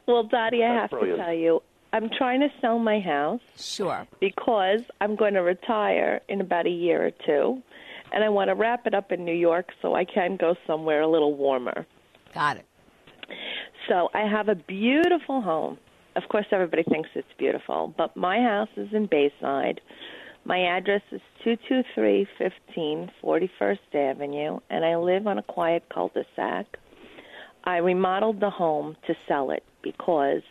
[0.06, 1.20] Well, Dottie, I That's have brilliant.
[1.20, 3.42] to tell you, I'm trying to sell my house.
[3.58, 4.08] Sure.
[4.20, 7.62] Because I'm going to retire in about a year or two,
[8.12, 11.02] and I want to wrap it up in New York so I can go somewhere
[11.02, 11.86] a little warmer.
[12.34, 12.66] Got it.
[13.88, 15.78] So I have a beautiful home.
[16.16, 19.82] Of course, everybody thinks it's beautiful, but my house is in Bayside.
[20.46, 26.66] My address is 22315 41st Avenue, and I live on a quiet cul-de-sac.
[27.64, 30.42] I remodeled the home to sell it because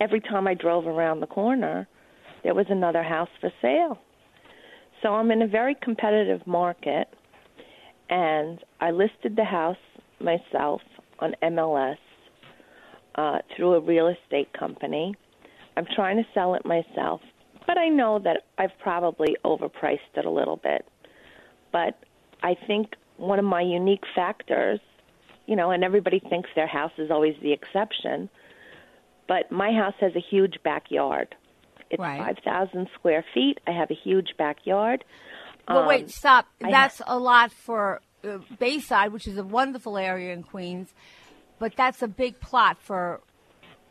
[0.00, 1.88] every time I drove around the corner,
[2.42, 3.98] there was another house for sale.
[5.02, 7.08] So I'm in a very competitive market,
[8.08, 9.76] and I listed the house
[10.20, 10.80] myself
[11.18, 11.96] on MLS
[13.16, 15.14] uh, through a real estate company.
[15.76, 17.20] I'm trying to sell it myself,
[17.66, 20.86] but I know that I've probably overpriced it a little bit.
[21.72, 21.98] But
[22.42, 24.80] I think one of my unique factors,
[25.46, 28.28] you know, and everybody thinks their house is always the exception,
[29.28, 31.34] but my house has a huge backyard.
[31.90, 32.18] It's Right.
[32.18, 33.58] 5,000 square feet.
[33.66, 35.04] I have a huge backyard.
[35.68, 36.46] Well, Um, wait, stop.
[36.60, 40.94] That's a lot for uh, Bayside, which is a wonderful area in Queens,
[41.58, 43.20] but that's a big plot for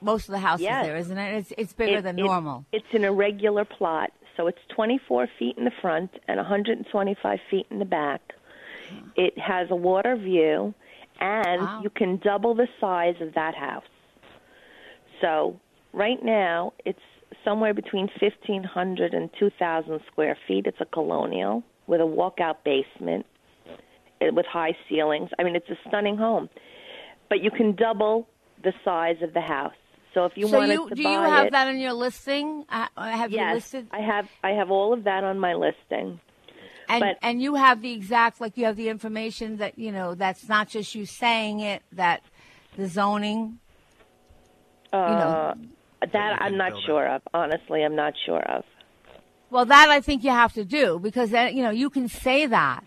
[0.02, 0.86] most of the houses Yes.
[0.86, 1.34] there, isn't it?
[1.36, 2.66] It's, it's bigger It- than it- normal.
[2.72, 7.80] It's an irregular plot, so it's 24 feet in the front and 125 feet in
[7.80, 8.22] the back.
[9.16, 10.74] It has a water view,
[11.20, 13.86] and you can double the size of that house.
[15.24, 15.60] So
[15.94, 17.00] right now, it's
[17.46, 20.68] somewhere between 1,500 and 2,000 square feet.
[20.68, 23.26] It's a colonial with a walkout basement
[24.22, 25.30] with high ceilings.
[25.40, 26.50] I mean, it's a stunning home,
[27.30, 28.28] but you can double
[28.64, 29.74] the size of the house.
[30.14, 31.94] So if you so wanted you, to do buy you have it, that in your
[31.94, 32.66] listing?
[32.70, 33.88] Uh, have you yes, listed?
[33.92, 34.28] I have.
[34.44, 36.20] I have all of that on my listing.
[36.88, 40.14] And but- and you have the exact like you have the information that you know
[40.16, 42.22] that's not just you saying it that
[42.78, 43.60] the zoning.
[44.94, 45.56] Uh,
[46.12, 47.22] that I'm not sure of.
[47.34, 48.64] Honestly, I'm not sure of.
[49.50, 52.46] Well, that I think you have to do because that, you know you can say
[52.48, 52.84] that,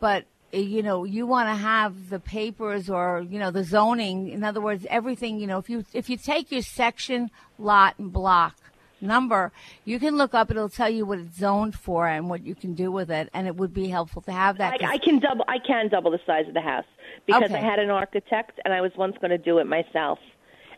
[0.00, 4.28] but uh, you know you want to have the papers or you know the zoning.
[4.28, 5.38] In other words, everything.
[5.40, 8.54] You know, if you if you take your section, lot, and block
[9.00, 9.50] number,
[9.84, 10.50] you can look up.
[10.50, 13.46] It'll tell you what it's zoned for and what you can do with it, and
[13.46, 14.78] it would be helpful to have that.
[14.78, 15.44] 'cause- I, I can double.
[15.48, 16.84] I can double the size of the house
[17.26, 17.54] because Okay.
[17.56, 20.18] I had an architect and I was once going to do it myself,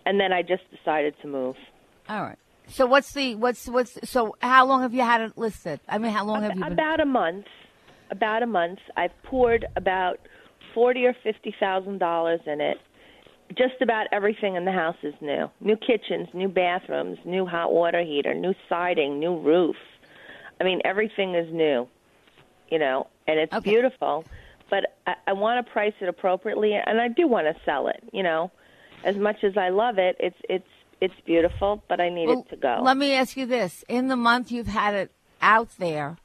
[0.07, 1.57] and then I just decided to move.
[2.09, 2.39] All right.
[2.69, 5.81] So what's the what's what's so how long have you had it listed?
[5.89, 6.73] I mean, how long have you been?
[6.73, 7.47] About a month.
[8.11, 8.79] About a month.
[8.97, 10.19] I've poured about
[10.73, 12.79] forty or fifty thousand dollars in it.
[13.57, 15.51] Just about everything in the house is new.
[15.61, 19.77] New kitchens, new bathrooms, new hot water heater, new siding, new roof.
[20.61, 21.87] I mean, everything is new.
[22.71, 24.25] You know, and it's beautiful.
[24.71, 28.03] But I, I want to price it appropriately, and I do want to sell it.
[28.13, 28.51] You know,
[29.05, 30.69] as much as I love it, it's it's
[31.01, 32.81] it's beautiful, but I need Well, it to go.
[32.83, 35.11] Let me ask you this: In the month you've had it
[35.43, 36.17] out there,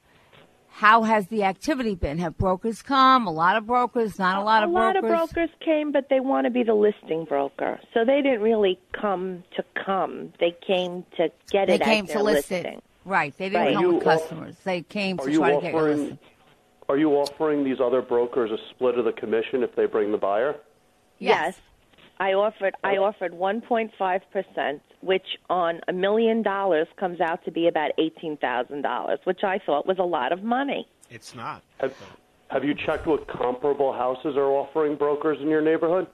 [0.70, 2.20] how has the activity been?
[2.20, 3.28] Have brokers come?
[3.28, 6.20] A lot of brokers, not a lot of a lot of brokers came, but they
[6.20, 10.32] want to be the listing broker, so they didn't really come to come.
[10.40, 12.74] They came to get They it came as to their list listing.
[12.78, 12.84] it.
[13.06, 13.36] Right.
[13.38, 13.76] They didn't Right.
[13.76, 14.56] come with you customers.
[14.64, 16.20] They came to you try to get your listing.
[16.88, 20.18] Are you offering these other brokers a split of the commission if they bring the
[20.18, 20.56] buyer?
[21.20, 21.60] Yes.
[22.20, 27.68] I offered I offered 1.5 percent, which on a million dollars comes out to be
[27.68, 30.88] about eighteen thousand dollars, which I thought was a lot of money.
[31.10, 31.64] It's not.
[31.80, 31.94] Have,
[32.50, 36.08] have you checked what comparable houses are offering brokers in your neighborhood?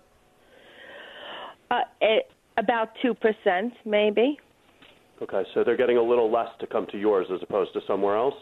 [1.72, 4.38] Uh, it, about two percent, maybe.
[5.22, 8.16] Okay, so they're getting a little less to come to yours as opposed to somewhere
[8.16, 8.36] else.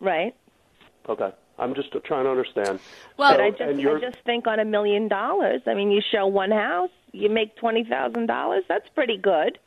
[0.00, 0.34] Right.
[1.08, 2.80] Okay, I'm just trying to understand.
[3.18, 5.62] Well, So- I just and I just think on a million dollars.
[5.66, 8.64] I mean, you show one house, you make twenty thousand dollars.
[8.68, 9.58] That's pretty good.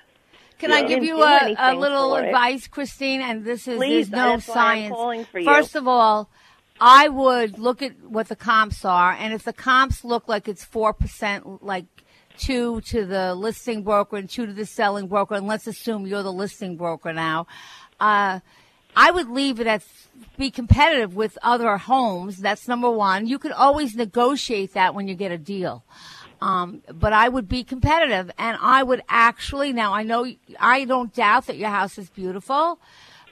[0.60, 2.28] Can I give you a, a little for it.
[2.28, 3.22] advice, Christine?
[3.22, 4.96] And this is Please, no that's I'm science.
[4.96, 5.46] calling for you.
[5.46, 6.30] First of all,
[6.80, 10.64] I would look at what the comps are, and if the comps look like it's
[10.64, 11.86] four percent, like
[12.38, 16.24] two to the listing broker and two to the selling broker, and let's assume you're
[16.24, 17.46] the listing broker now.
[18.00, 18.40] Uh,
[18.96, 19.84] I would leave it at
[20.38, 22.38] be competitive with other homes.
[22.38, 23.28] That's number one.
[23.28, 25.84] You could always negotiate that when you get a deal.
[26.42, 30.26] Um, but I would be competitive and I would actually, now I know
[30.60, 32.80] I don't doubt that your house is beautiful,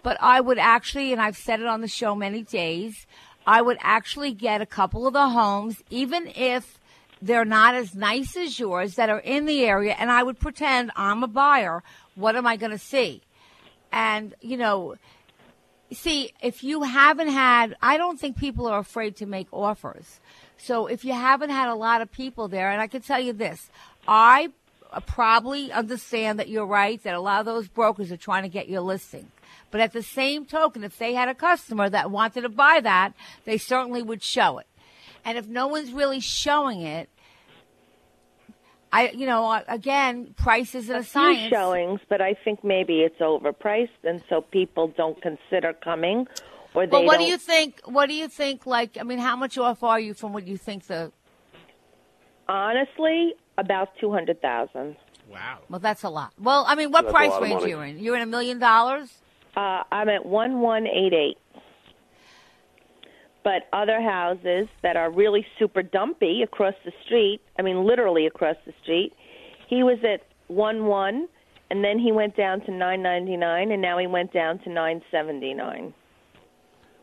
[0.03, 3.05] but I would actually, and I've said it on the show many days,
[3.45, 6.79] I would actually get a couple of the homes, even if
[7.21, 10.91] they're not as nice as yours, that are in the area, and I would pretend
[10.95, 11.83] I'm a buyer.
[12.15, 13.21] What am I going to see?
[13.91, 14.95] And, you know,
[15.93, 20.19] see, if you haven't had, I don't think people are afraid to make offers.
[20.57, 23.33] So if you haven't had a lot of people there, and I can tell you
[23.33, 23.69] this,
[24.07, 24.49] I
[24.91, 28.49] uh, probably understand that you're right, that a lot of those brokers are trying to
[28.49, 29.31] get your listing.
[29.71, 33.13] But at the same token, if they had a customer that wanted to buy that,
[33.45, 34.67] they certainly would show it.
[35.23, 37.09] And if no one's really showing it,
[38.93, 41.49] I, you know, again, price isn't a, a few science.
[41.49, 46.27] showings, but I think maybe it's overpriced, and so people don't consider coming,
[46.73, 46.91] or they.
[46.91, 47.25] But what don't...
[47.25, 47.79] do you think?
[47.85, 48.65] What do you think?
[48.65, 51.11] Like, I mean, how much off are you from what you think the?
[52.49, 54.97] Honestly, about two hundred thousand.
[55.29, 55.59] Wow.
[55.69, 56.33] Well, that's a lot.
[56.37, 57.99] Well, I mean, what That's price lot of range are you in?
[57.99, 59.09] You're in a million dollars.
[59.55, 61.37] Uh, I'm at one one eight eight.
[63.43, 68.57] But other houses that are really super dumpy across the street, I mean literally across
[68.65, 69.13] the street,
[69.67, 71.27] he was at one one
[71.69, 74.69] and then he went down to nine ninety nine and now he went down to
[74.69, 75.93] nine seventy nine.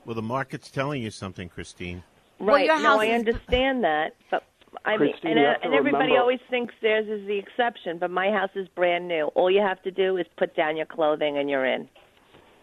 [0.05, 2.03] Well, the market's telling you something, Christine.
[2.40, 2.66] Right.
[2.66, 4.44] your no, I understand that, but
[4.85, 7.27] I mean, Christine, and, you uh, have to and everybody remember- always thinks theirs is
[7.27, 9.27] the exception, but my house is brand new.
[9.35, 11.88] All you have to do is put down your clothing and you're in.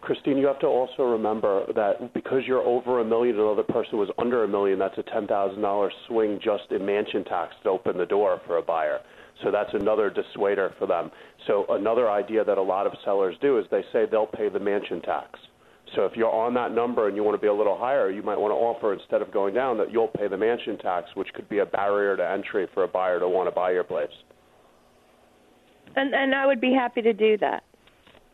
[0.06, 4.08] Christine, you have to also remember that because you're over a million, another person was
[4.18, 4.78] under a million.
[4.78, 8.58] That's a ten thousand dollars swing just in mansion tax to open the door for
[8.58, 9.00] a buyer.
[9.42, 11.10] So that's another dissuader for them.
[11.48, 14.60] So another idea that a lot of sellers do is they say they'll pay the
[14.60, 15.40] mansion tax.
[15.96, 18.22] So if you're on that number and you want to be a little higher, you
[18.22, 21.28] might want to offer instead of going down that you'll pay the mansion tax, which
[21.34, 24.08] could be a barrier to entry for a buyer to want to buy your place.
[25.96, 27.64] And and I would be happy to do that.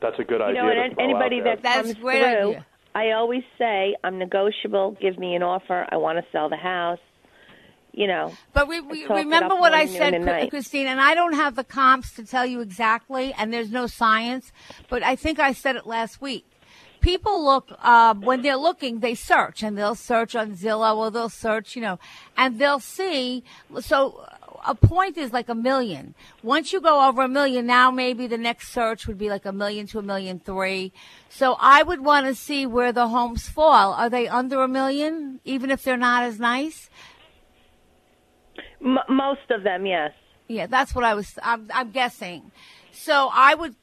[0.03, 0.62] That's a good you idea.
[0.62, 1.57] know, to and throw anybody out there.
[1.57, 2.57] that comes through,
[2.95, 4.97] I always say I'm negotiable.
[5.01, 5.87] Give me an offer.
[5.91, 6.99] I want to sell the house.
[7.95, 10.49] You know, But we, we remember what I said, and.
[10.49, 14.51] Christine, and I don't have the comps to tell you exactly, and there's no science,
[14.88, 16.47] but I think I said it last week.
[17.03, 21.29] People look uh, when they're looking, they search, and they'll search on Zillow or they'll
[21.29, 21.99] search, you know,
[22.35, 23.45] and they'll see.
[23.81, 24.25] So
[24.66, 26.14] a point is like a million.
[26.42, 29.53] Once you go over a million, now maybe the next search would be like a
[29.53, 30.92] million to a million three.
[31.29, 33.92] So I would want to see where the homes fall.
[33.92, 36.90] Are they under a million, even if they're not as nice?
[38.81, 40.12] M- most of them, yes.
[40.48, 41.38] Yeah, that's what I was.
[41.42, 42.51] I'm, I'm guessing.
[42.92, 43.75] So I would,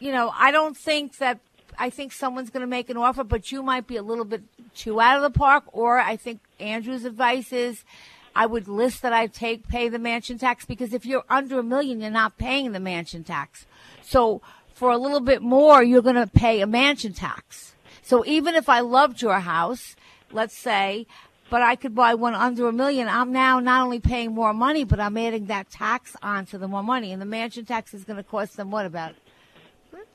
[0.00, 1.40] you know, I don't think that.
[1.78, 4.42] I think someone's going to make an offer, but you might be a little bit
[4.74, 5.64] too out of the park.
[5.72, 7.84] Or I think Andrew's advice is,
[8.36, 11.62] I would list that I take pay the mansion tax because if you're under a
[11.62, 13.64] million, you're not paying the mansion tax.
[14.02, 14.42] So
[14.74, 17.74] for a little bit more, you're going to pay a mansion tax.
[18.02, 19.96] So even if I loved your house,
[20.30, 21.06] let's say,
[21.48, 24.84] but I could buy one under a million, I'm now not only paying more money,
[24.84, 27.12] but I'm adding that tax onto the more money.
[27.12, 29.14] And the mansion tax is going to cost them what about?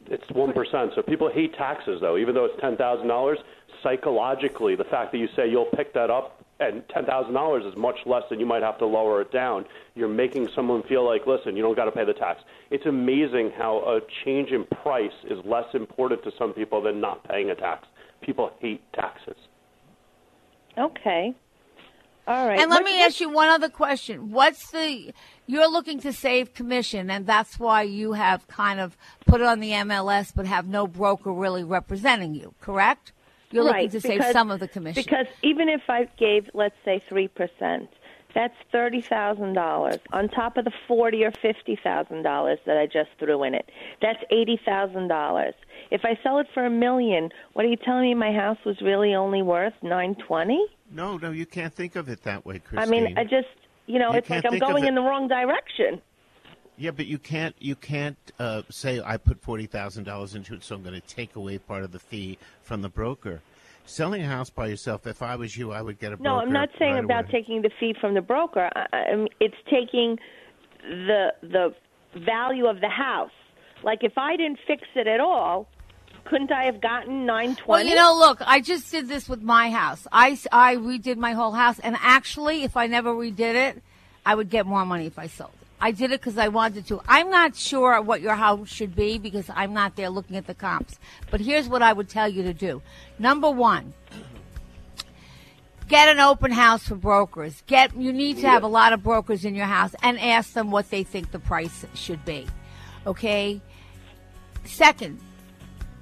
[0.05, 0.91] It's one percent.
[0.95, 3.39] So people hate taxes, though, even though it's ten thousand dollars.
[3.81, 7.75] Psychologically, the fact that you say you'll pick that up and ten thousand dollars is
[7.77, 9.65] much less than you might have to lower it down.
[9.95, 12.41] You're making someone feel like, listen, you don't got to pay the tax.
[12.69, 17.27] It's amazing how a change in price is less important to some people than not
[17.27, 17.87] paying a tax.
[18.21, 19.35] People hate taxes.
[20.77, 21.33] Okay.
[22.27, 22.59] All right.
[22.59, 24.31] And let What- me ask you one other question.
[24.31, 25.11] What's the,
[25.47, 28.95] you're looking to save commission, and that's why you have kind of
[29.25, 33.11] put it on the MLS but have no broker really representing you, correct?
[33.51, 35.03] You're right, looking to save because- some of the commission.
[35.03, 37.89] Because even if I gave, let's say, three percent,
[38.33, 42.85] that's thirty thousand dollars on top of the forty or fifty thousand dollars that I
[42.85, 43.69] just threw in it.
[44.01, 45.53] That's eighty thousand dollars.
[45.91, 48.13] If I sell it for a million, what are you telling me?
[48.13, 50.63] My house was really only worth nine twenty?
[50.93, 52.79] No, no, you can't think of it that way, Christine.
[52.79, 53.47] I mean, I just,
[53.87, 56.01] you know, You it's like I'm going it- in the wrong direction.
[56.81, 60.63] Yeah, but you can't you can't uh, say I put forty thousand dollars into it,
[60.63, 63.41] so I'm going to take away part of the fee from the broker.
[63.85, 66.23] Selling a house by yourself, if I was you, I would get a broker.
[66.23, 67.33] No, I'm not saying right about away.
[67.33, 68.67] taking the fee from the broker.
[68.75, 70.17] I, I mean, it's taking
[70.81, 71.75] the the
[72.15, 73.29] value of the house.
[73.83, 75.67] Like if I didn't fix it at all,
[76.25, 79.69] couldn't I have gotten nine Well, you know, look, I just did this with my
[79.69, 80.07] house.
[80.11, 83.83] I, I redid my whole house, and actually, if I never redid it,
[84.25, 85.60] I would get more money if I sold it.
[85.83, 87.01] I did it because I wanted to.
[87.07, 90.53] I'm not sure what your house should be because I'm not there looking at the
[90.53, 90.99] comps.
[91.31, 92.83] But here's what I would tell you to do.
[93.17, 93.93] Number one,
[95.87, 97.63] get an open house for brokers.
[97.65, 100.69] Get you need to have a lot of brokers in your house and ask them
[100.69, 102.45] what they think the price should be.
[103.07, 103.59] Okay?
[104.63, 105.19] Second,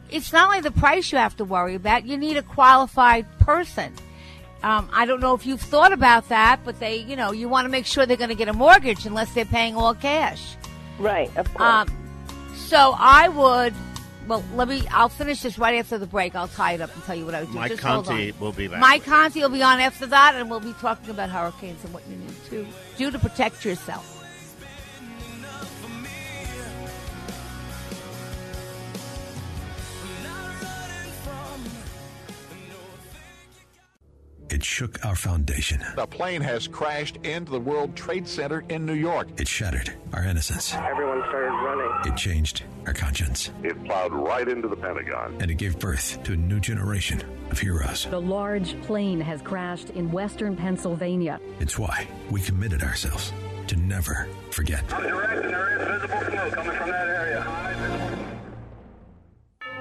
[0.09, 3.93] it's not only the price you have to worry about, you need a qualified person.
[4.62, 7.66] Um, I don't know if you've thought about that, but they, you know, you want
[7.66, 10.55] to make sure they're going to get a mortgage unless they're paying all cash.
[10.97, 11.88] Right, of course.
[11.89, 13.74] Um, so I would.
[14.28, 14.84] Well, let me.
[14.91, 16.36] I'll finish this right after the break.
[16.36, 17.55] I'll tie it up and tell you what I would do.
[17.55, 18.39] Mike Just hold Conti on.
[18.39, 18.80] will be back.
[18.80, 22.03] Mike Conti will be on after that, and we'll be talking about hurricanes and what
[22.07, 24.18] you need to do to protect yourself.
[34.80, 35.82] Shook our foundation.
[35.97, 39.27] A plane has crashed into the World Trade Center in New York.
[39.38, 40.73] It shattered our innocence.
[40.73, 42.13] Everyone started running.
[42.13, 43.51] It changed our conscience.
[43.61, 45.36] It plowed right into the Pentagon.
[45.41, 47.21] And it gave birth to a new generation
[47.51, 48.05] of heroes.
[48.05, 51.41] The large plane has crashed in western Pennsylvania.
[51.59, 53.34] It's why we committed ourselves
[53.67, 54.89] to never forget.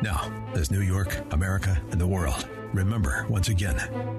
[0.03, 3.77] Now, as New York, America, and the world remember once again,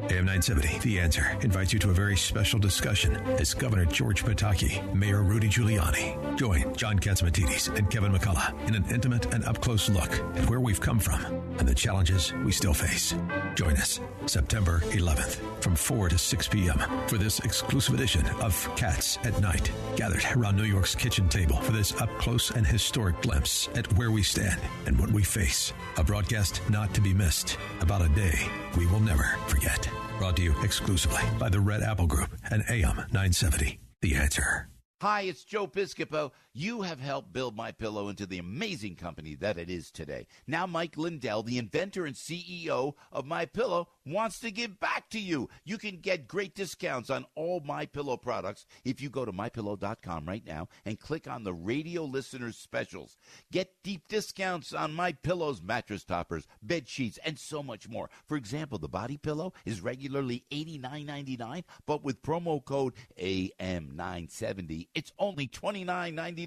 [0.09, 4.93] AM 970, The Answer, invites you to a very special discussion as Governor George Pataki,
[4.93, 10.11] Mayor Rudy Giuliani, join John Catsimatidis and Kevin McCullough in an intimate and up-close look
[10.11, 11.23] at where we've come from
[11.57, 13.13] and the challenges we still face.
[13.55, 16.79] Join us September 11th from 4 to 6 p.m.
[17.07, 21.71] for this exclusive edition of Cats at Night, gathered around New York's kitchen table for
[21.71, 25.73] this up-close and historic glimpse at where we stand and what we face.
[25.97, 29.89] A broadcast not to be missed about a day we will never forget.
[30.17, 33.79] Brought to you exclusively by the Red Apple Group and AM 970.
[34.01, 34.69] The answer.
[35.01, 36.31] Hi, it's Joe Piscopo.
[36.53, 40.25] You have helped build My Pillow into the amazing company that it is today.
[40.47, 45.19] Now Mike Lindell, the inventor and CEO of My Pillow, wants to give back to
[45.19, 45.47] you.
[45.63, 50.25] You can get great discounts on all My Pillow products if you go to mypillow.com
[50.25, 53.17] right now and click on the radio listeners specials.
[53.51, 58.09] Get deep discounts on My Pillow's mattress toppers, bed sheets, and so much more.
[58.25, 65.47] For example, the body pillow is regularly $89.99, but with promo code AM970, it's only
[65.47, 66.39] $29.99.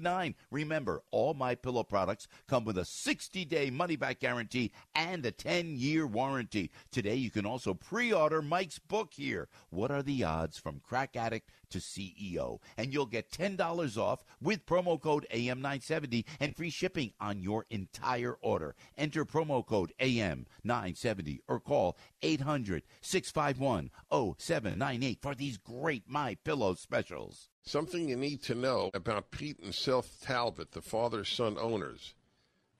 [0.51, 6.71] Remember, all My Pillow products come with a 60-day money-back guarantee and a 10-year warranty.
[6.91, 9.47] Today, you can also pre-order Mike's book here.
[9.69, 12.59] What are the odds from crack addict to CEO?
[12.77, 18.37] And you'll get $10 off with promo code AM970 and free shipping on your entire
[18.41, 18.75] order.
[18.97, 27.49] Enter promo code AM970 or call 800-651-0798 for these great My Pillow specials.
[27.65, 32.13] Something you need to know about Pete and Seth Talbot, the father son owners.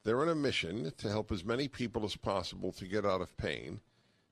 [0.03, 3.37] They're on a mission to help as many people as possible to get out of
[3.37, 3.79] pain.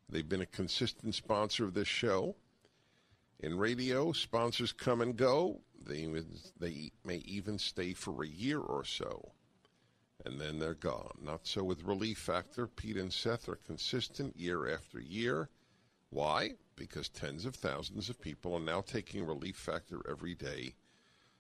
[0.10, 2.36] They've been a consistent sponsor of this show.
[3.40, 5.62] In radio, sponsors come and go.
[5.82, 6.06] They,
[6.60, 9.32] they may even stay for a year or so,
[10.26, 11.18] and then they're gone.
[11.24, 12.68] Not so with Relief Factor.
[12.68, 15.48] Pete and Seth are consistent year after year.
[16.10, 16.56] Why?
[16.82, 20.74] Because tens of thousands of people are now taking Relief Factor every day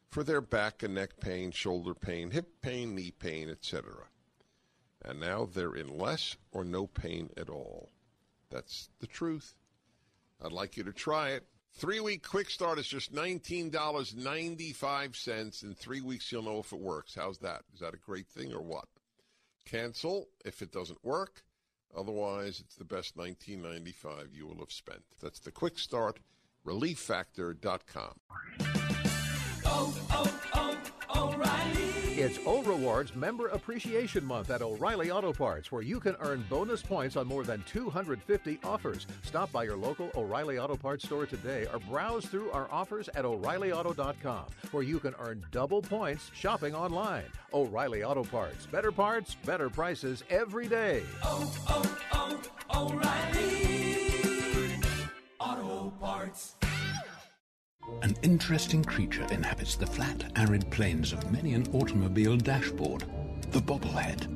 [0.08, 4.06] for their back and neck pain, shoulder pain, hip pain, knee pain, etc.
[5.04, 7.90] And now they're in less or no pain at all.
[8.52, 9.56] That's the truth.
[10.40, 11.48] I'd like you to try it.
[11.74, 15.64] Three week quick start is just $19.95.
[15.64, 17.16] In three weeks, you'll know if it works.
[17.16, 17.64] How's that?
[17.74, 18.86] Is that a great thing or what?
[19.66, 21.44] Cancel if it doesn't work.
[21.96, 25.02] Otherwise, it's the best 1995 you will have spent.
[25.22, 26.20] That's the quick start,
[26.66, 28.14] relieffactor.com.
[29.66, 30.51] Oh, oh,
[31.22, 31.92] O'Reilly.
[32.18, 36.82] It's O Rewards Member Appreciation Month at O'Reilly Auto Parts, where you can earn bonus
[36.82, 39.06] points on more than 250 offers.
[39.22, 43.24] Stop by your local O'Reilly Auto Parts store today or browse through our offers at
[43.24, 47.26] O'ReillyAuto.com, where you can earn double points shopping online.
[47.54, 48.66] O'Reilly Auto Parts.
[48.66, 51.04] Better parts, better prices every day.
[51.24, 52.42] Oh, oh,
[52.72, 54.82] oh, O'Reilly.
[55.40, 56.56] Auto Parts.
[58.02, 63.06] An interesting creature inhabits the flat, arid plains of many an automobile dashboard
[63.52, 64.28] the bobblehead.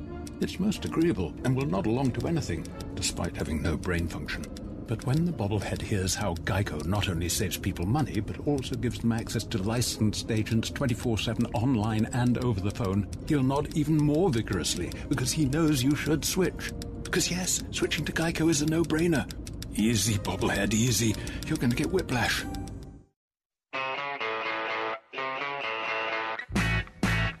[0.42, 4.44] It's most agreeable and will nod along to anything, despite having no brain function.
[4.86, 9.00] But when the bobblehead hears how Geico not only saves people money, but also gives
[9.00, 13.96] them access to licensed agents 24 7 online and over the phone, he'll nod even
[13.96, 16.72] more vigorously because he knows you should switch.
[17.02, 19.28] Because, yes, switching to Geico is a no brainer.
[19.74, 21.14] Easy, bobblehead, easy.
[21.46, 22.44] You're going to get whiplash.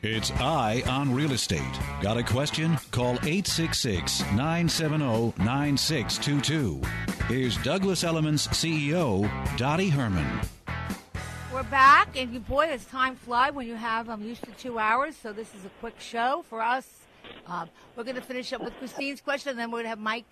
[0.08, 1.60] It's Eye on Real Estate.
[2.00, 2.78] Got a question?
[2.92, 6.80] Call 866 970 9622.
[7.26, 10.42] Here's Douglas Elliman's CEO, Dottie Herman.
[11.52, 14.78] We're back, and you, boy, does time fly when you have, I'm used to two
[14.78, 16.86] hours, so this is a quick show for us.
[17.44, 19.98] Uh, we're going to finish up with Christine's question, and then we're going to have
[19.98, 20.26] Mike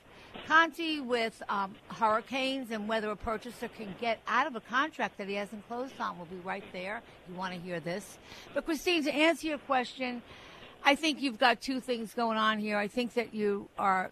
[0.46, 5.28] Conti, with um, hurricanes and whether a purchaser can get out of a contract that
[5.28, 7.02] he hasn't closed on, will be right there.
[7.28, 8.18] You want to hear this.
[8.52, 10.22] But, Christine, to answer your question,
[10.84, 12.76] I think you've got two things going on here.
[12.76, 14.10] I think that you are,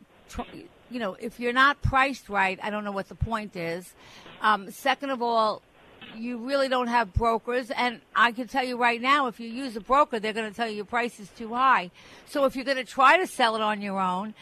[0.91, 3.93] you know, if you're not priced right, I don't know what the point is.
[4.41, 5.63] Um, second of all,
[6.17, 7.71] you really don't have brokers.
[7.71, 10.57] And I can tell you right now, if you use a broker, they're going to
[10.57, 11.91] tell you your price is too high.
[12.27, 14.35] So if you're going to try to sell it on your own,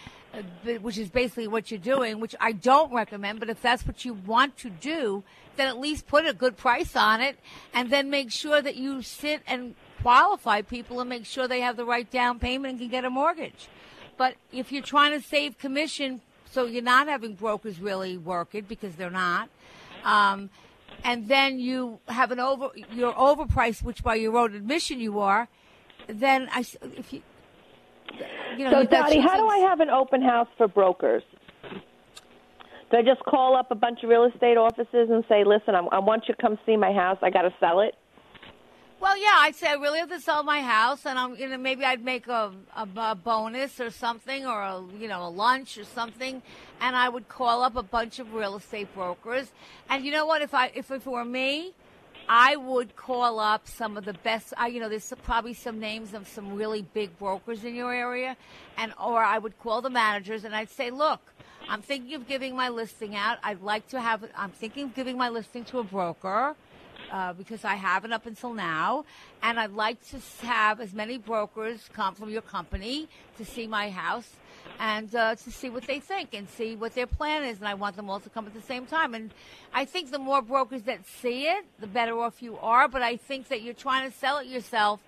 [0.81, 4.15] which is basically what you're doing, which I don't recommend, but if that's what you
[4.15, 5.25] want to do,
[5.57, 7.39] then at least put a good price on it
[7.75, 11.77] and then make sure that you sit and qualify people and make sure they have
[11.77, 13.69] the right down payment and can get a mortgage.
[14.17, 16.21] But if you're trying to save commission,
[16.51, 19.49] so you're not having brokers really work it because they're not,
[20.05, 20.51] um,
[21.05, 25.49] and then you have an over you're overpriced, which by your own admission you are,
[26.07, 26.65] then I,
[26.97, 27.23] if you
[28.57, 31.23] you know so, you've Dottie, how do I have an open house for brokers?
[32.91, 35.89] Do I just call up a bunch of real estate offices and say, "Listen, I'm,
[35.93, 37.19] I want you to come see my house.
[37.23, 37.95] I got to sell it."
[39.01, 41.57] Well, yeah, I'd say I really have to sell my house, and I'm you know
[41.57, 45.79] maybe I'd make a, a, a bonus or something, or a you know a lunch
[45.79, 46.43] or something,
[46.81, 49.53] and I would call up a bunch of real estate brokers.
[49.89, 50.43] And you know what?
[50.43, 51.73] If I if, if it were me,
[52.33, 54.55] I would call up some of the best.
[54.57, 58.37] I, you know, there's probably some names of some really big brokers in your area,
[58.79, 61.21] and or I would call the managers and I'd say, look,
[61.69, 63.39] I'm thinking of giving my listing out.
[63.43, 64.25] I'd like to have.
[64.37, 66.55] I'm thinking of giving my listing to a broker
[67.11, 69.07] uh, because I haven't up until now,
[69.43, 73.09] and I'd like to have as many brokers come from your company
[73.39, 74.31] to see my house
[74.81, 77.59] and uh, to see what they think and see what their plan is.
[77.59, 79.15] And I want them all to come at the same time.
[79.15, 79.31] And
[79.75, 82.89] I think the more brokers that see it, the better off you are.
[82.89, 85.01] But I think that you're trying to sell it yourself.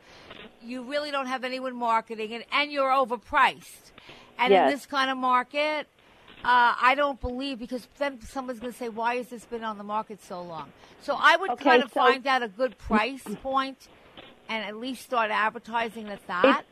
[0.63, 3.91] You really don't have anyone marketing it, and you're overpriced.
[4.39, 4.69] And Yes.
[4.69, 5.87] in this kind of market,
[6.45, 9.79] uh, I don't believe because then someone's going to say, "Why has this been on
[9.79, 10.71] the market so long?"
[11.01, 13.89] So I would Okay, kind of so- find out a good price point
[14.51, 16.65] and at least start advertising at that.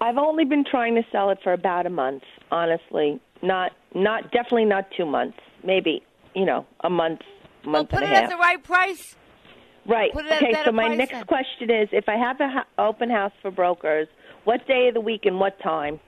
[0.00, 3.20] I've only been trying to sell it for about a month, honestly.
[3.42, 5.38] Not, not definitely not two months.
[5.62, 6.02] Maybe
[6.34, 7.20] you know a month,
[7.64, 9.16] month Put and it a at the right price.
[9.86, 10.12] Right.
[10.12, 10.52] Put it okay.
[10.52, 11.24] better So my price next then.
[11.24, 14.08] question is: If I have an ho- open house for brokers,
[14.44, 16.00] what day of the week and what time?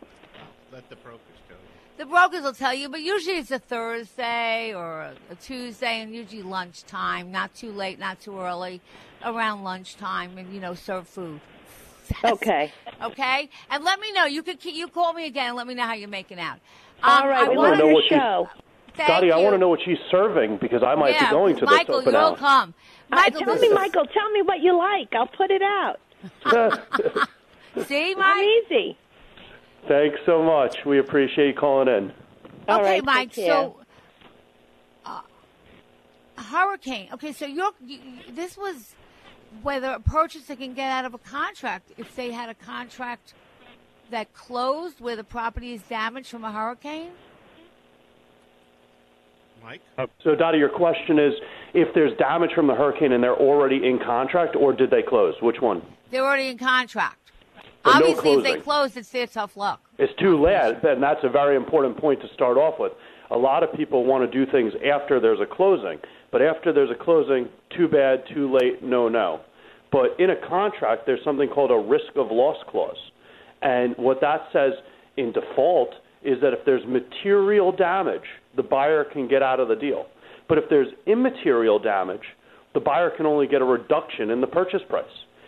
[0.72, 1.54] Let the brokers go.
[1.98, 6.14] The brokers will tell you, but usually it's a Thursday or a, a Tuesday, and
[6.14, 7.30] usually lunchtime.
[7.30, 8.80] Not too late, not too early,
[9.24, 11.40] around lunchtime, and you know, serve food.
[12.24, 12.72] Okay.
[13.02, 14.24] Okay, and let me know.
[14.24, 16.58] You could you call me again and let me know how you're making out.
[17.02, 17.44] All Um, right.
[17.44, 18.48] I well, wanna- know what you- show.
[18.96, 21.56] Thank Dottie, I want to know what she's serving because I might yeah, be going
[21.58, 22.38] to Michael, this open you'll house.
[22.38, 22.74] come.
[23.12, 24.06] Uh, Michael, tell me, Michael.
[24.06, 25.14] Tell me what you like.
[25.14, 26.00] I'll put it out.
[27.86, 28.24] See, Mike.
[28.26, 28.96] I'm easy.
[29.86, 30.86] Thanks so much.
[30.86, 32.12] We appreciate you calling in.
[32.68, 33.34] All okay, right, Mike.
[33.34, 33.76] So,
[35.04, 35.20] uh,
[36.38, 37.08] hurricane.
[37.12, 38.94] Okay, so you're, you, you- this was
[39.62, 43.34] whether a purchaser can get out of a contract if they had a contract
[44.10, 47.10] that closed where the property is damaged from a hurricane.
[49.62, 49.80] Mike?
[49.98, 51.32] Uh, so, Dottie, your question is
[51.74, 55.34] if there's damage from the hurricane and they're already in contract, or did they close?
[55.42, 55.82] Which one?
[56.10, 57.18] They're already in contract.
[57.84, 58.62] So no Obviously, if they closing.
[58.62, 59.80] closed, it's their tough luck.
[59.98, 62.92] It's too late, and that's a very important point to start off with.
[63.30, 65.98] A lot of people want to do things after there's a closing,
[66.30, 69.40] but after there's a closing, too bad, too late, no, no.
[69.96, 72.98] But in a contract, there's something called a risk of loss clause.
[73.62, 74.72] And what that says
[75.16, 75.88] in default
[76.22, 80.04] is that if there's material damage, the buyer can get out of the deal.
[80.50, 82.20] But if there's immaterial damage,
[82.74, 85.04] the buyer can only get a reduction in the purchase price.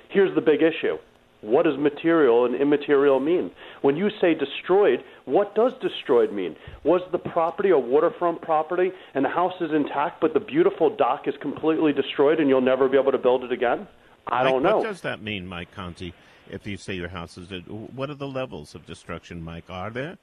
[0.08, 0.96] Here's the big issue.
[1.42, 3.50] What does material and immaterial mean?
[3.82, 6.56] When you say destroyed, what does destroyed mean?
[6.84, 11.28] Was the property a waterfront property and the house is intact, but the beautiful dock
[11.28, 13.86] is completely destroyed and you'll never be able to build it again?
[14.30, 14.78] I don't know.
[14.78, 16.12] What does that mean, Mike Conti?
[16.50, 17.50] If you say your house is,
[17.94, 19.64] what are the levels of destruction, Mike?
[19.68, 20.16] Are there?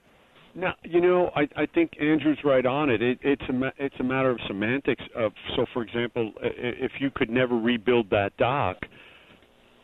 [0.55, 3.01] No, you know, I, I think Andrew's right on it.
[3.01, 5.03] it it's a ma- it's a matter of semantics.
[5.13, 8.77] Of so, for example, i- i- if you could never rebuild that dock,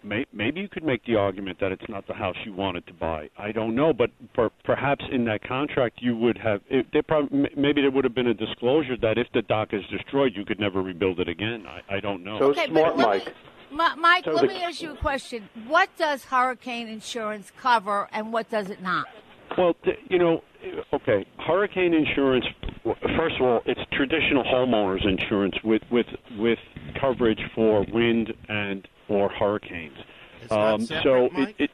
[0.04, 2.94] may, maybe you could make the argument that it's not the house you wanted to
[2.94, 3.30] buy.
[3.38, 6.62] I don't know, but per, perhaps in that contract you would have.
[6.70, 9.84] It, there probably, maybe there would have been a disclosure that if the dock is
[9.92, 11.66] destroyed, you could never rebuild it again.
[11.68, 12.38] I, I don't know.
[12.42, 13.32] okay, but let Me,
[13.72, 15.48] Mi- Mike, So let the- me ask you a question.
[15.68, 19.08] What does hurricane insurance cover, and what does it not?
[19.58, 20.44] Well, th- you know,
[20.94, 22.46] okay, hurricane insurance.
[22.86, 26.60] w- First of all, it's traditional homeowners insurance with with with
[27.00, 29.98] coverage for wind and or hurricanes.
[30.42, 31.50] It's not Um, separate, so Mike?
[31.60, 31.72] it, it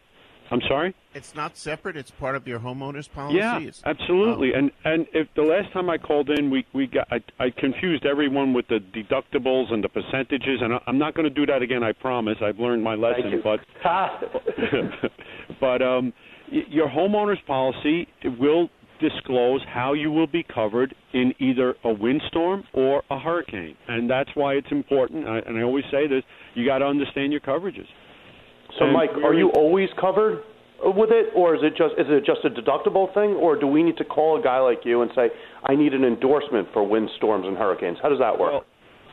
[0.49, 0.93] I'm sorry.
[1.13, 1.97] It's not separate.
[1.97, 3.38] It's part of your homeowner's policy.
[3.38, 4.53] Yeah, It's- absolutely.
[4.53, 8.05] And and if the last time I called in, we we got I, I confused
[8.05, 11.61] everyone with the deductibles and the percentages, and I, I'm not going to do that
[11.61, 11.84] again.
[11.84, 12.38] I promise.
[12.41, 13.30] I've learned my lesson.
[13.30, 13.41] you.
[13.43, 13.59] But
[15.59, 16.13] but um, y-
[16.51, 18.07] your homeowner's policy
[18.39, 18.69] will
[18.99, 24.29] disclose how you will be covered in either a windstorm or a hurricane, and that's
[24.33, 25.27] why it's important.
[25.27, 26.23] I, and I always say this:
[26.55, 27.85] you got to understand your coverages.
[28.79, 30.43] So, And Mike, are you always covered
[30.83, 33.83] with it, or is it just is it just a deductible thing, or do we
[33.83, 35.29] need to call a guy like you and say,
[35.63, 37.97] I need an endorsement for windstorms and hurricanes?
[38.01, 38.51] How does that work?
[38.51, 38.65] Well,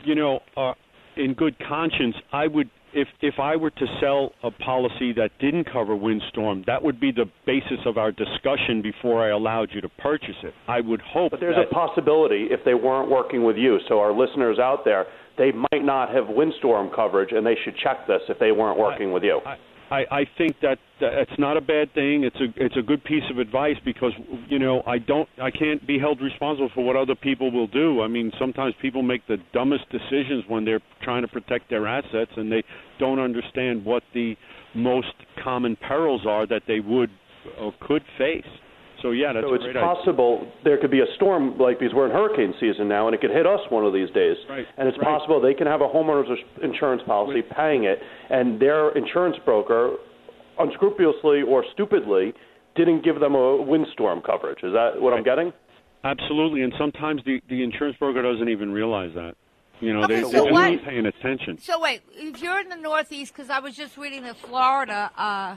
[0.04, 0.74] you know, uh,
[1.16, 5.64] in good conscience, I would if if I were to sell a policy that didn't
[5.70, 9.88] cover windstorm, that would be the basis of our discussion before I allowed you to
[9.88, 10.54] purchase it.
[10.68, 13.78] I would hope But there's that a possibility if they weren't working with you.
[13.88, 18.06] So our listeners out there, they might not have windstorm coverage, and they should check
[18.06, 19.40] this if they weren't working with you.
[19.44, 19.56] I,
[19.90, 22.24] I I think that, it's not a bad thing.
[22.24, 24.12] It's a it's a good piece of advice because
[24.48, 28.00] you know I don't I can't be held responsible for what other people will do.
[28.00, 32.30] I mean sometimes people make the dumbest decisions when they're trying to protect their assets
[32.36, 32.62] and they
[32.98, 34.36] don't understand what the
[34.74, 37.10] most common perils are that they would
[37.60, 38.46] or could face.
[39.04, 39.82] So yeah, that's so a it's great idea.
[39.94, 43.20] possible there could be a storm like because we're in hurricane season now, and it
[43.20, 44.36] could hit us one of these days.
[44.48, 44.64] Right.
[44.78, 45.04] And it's Right.
[45.06, 48.00] possible they can have a homeowner's insurance policy paying it,
[48.30, 49.96] and their insurance broker,
[50.58, 52.32] unscrupulously or stupidly,
[52.76, 54.62] didn't give them a windstorm coverage.
[54.64, 55.52] Is that what I'm getting?
[56.02, 59.34] Absolutely, and sometimes the the insurance broker doesn't even realize that.
[59.80, 61.58] You know, Okay, they, so they're just what- not paying attention.
[61.58, 65.56] So wait, if you're in the Northeast, because I was just reading that Florida, uh,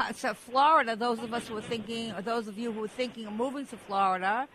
[0.14, 3.26] so Florida, those of us who are thinking, or those of you who are thinking
[3.26, 4.48] of moving to Florida,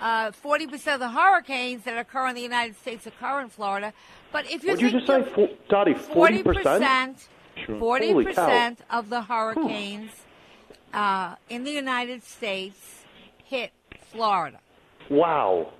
[0.00, 3.92] uh, forty percent of the hurricanes that occur in the United States occur in Florida.
[4.32, 5.94] But if you're What did you just say, Dottie?
[5.94, 7.28] Forty percent.
[7.78, 10.10] forty percent of the hurricanes
[10.92, 13.04] uh, in the United States
[13.44, 13.72] hit
[14.10, 14.60] Florida.
[15.10, 15.72] Wow.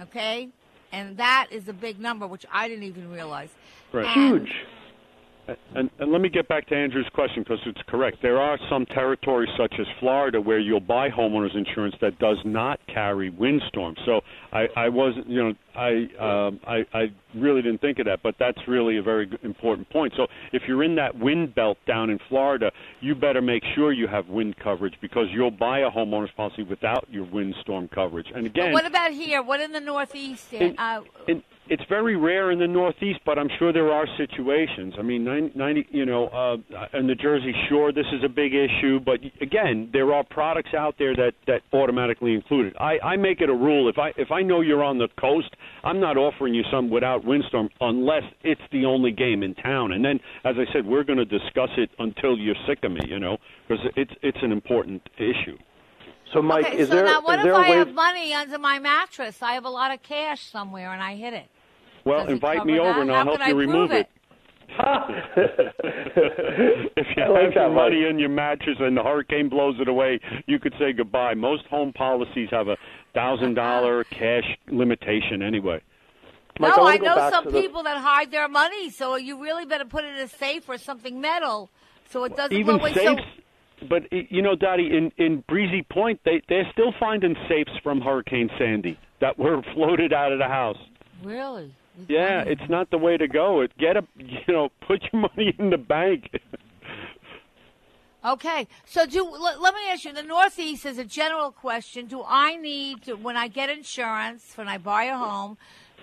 [0.00, 0.48] Okay,
[0.92, 3.50] and that is a big number, which I didn't even realize.
[3.92, 4.06] Right.
[4.08, 4.52] Huge.
[5.74, 8.18] And, and let me get back to Andrew's question because it's correct.
[8.22, 12.80] There are some territories such as Florida where you'll buy homeowners insurance that does not
[12.86, 13.94] carry windstorm.
[14.04, 14.20] So
[14.52, 18.34] I, I wasn't, you know, I, um, I I really didn't think of that, but
[18.38, 20.12] that's really a very important point.
[20.16, 24.08] So if you're in that wind belt down in Florida, you better make sure you
[24.08, 28.26] have wind coverage because you'll buy a homeowner's policy without your windstorm coverage.
[28.34, 29.42] And But again, what about here?
[29.42, 30.52] What in the Northeast?
[30.52, 34.94] In- uh, in, it's very rare in the Northeast, but I'm sure there are situations.
[34.98, 38.52] I mean, 90, 90 you know, uh, in the Jersey Shore, this is a big
[38.52, 38.98] issue.
[38.98, 42.74] But again, there are products out there that that automatically include it.
[42.80, 45.54] I, I make it a rule if I if I know you're on the coast,
[45.84, 49.92] I'm not offering you some without windstorm unless it's the only game in town.
[49.92, 53.00] And then, as I said, we're going to discuss it until you're sick of me,
[53.06, 55.56] you know, because it's it's an important issue.
[56.32, 57.76] So, Mike, okay, is so there now what is if there a I way?
[57.76, 59.40] have money under my mattress?
[59.42, 61.48] I have a lot of cash somewhere and I hit it.
[62.04, 63.00] Well, Does invite me over that?
[63.02, 64.08] and I'll help you I remove prove it.
[66.96, 69.88] if you I like have your money in your mattress and the hurricane blows it
[69.88, 71.34] away, you could say goodbye.
[71.34, 72.76] Most home policies have a
[73.14, 75.80] thousand dollar cash limitation anyway.
[76.58, 79.16] Mike, I no, wanna I know some to the- people that hide their money, so
[79.16, 81.70] you really better put it in a safe or something metal,
[82.10, 82.92] so it doesn't Even go away.
[82.94, 83.22] safes,
[83.88, 88.50] but you know, Dottie, in in Breezy Point, they they're still finding safes from Hurricane
[88.58, 90.78] Sandy that were floated out of the house.
[91.24, 91.74] Really,
[92.08, 93.60] Yeah, it's not the way to go.
[93.60, 96.30] It get a you know, put your money in the bank.
[98.24, 102.06] Okay, so do let, let me ask you: the Northeast is a general question.
[102.06, 105.56] Do I need to, when I get insurance when I buy a home,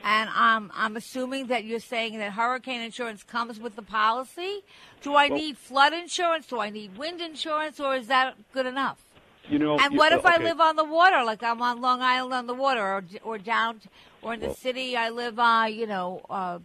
[0.03, 4.63] and I'm I'm assuming that you're saying that hurricane insurance comes with the policy?
[5.01, 6.47] Do I Well- need flood insurance?
[6.47, 9.03] Do I need wind insurance, or is that good enough?
[9.49, 12.01] You know, And you- what if I live on the water, like I'm on Long
[12.01, 13.81] Island on the water, or or down,
[14.21, 16.59] or in the Well- city I live, uh, you know, uh,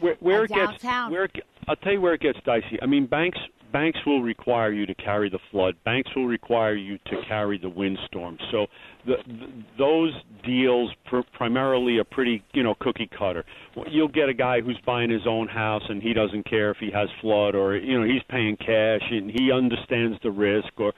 [0.00, 1.32] where, where it gets where it,
[1.68, 2.78] I'll tell you where it gets dicey.
[2.82, 3.38] I mean, banks
[3.72, 5.74] banks will require you to carry the flood.
[5.84, 8.38] Banks will require you to carry the windstorm.
[8.50, 8.68] So
[9.04, 10.14] the, the, those
[10.44, 13.44] deals pr- primarily are pretty, you know, cookie cutter.
[13.90, 16.90] You'll get a guy who's buying his own house and he doesn't care if he
[16.92, 20.92] has flood or you know he's paying cash and he understands the risk or.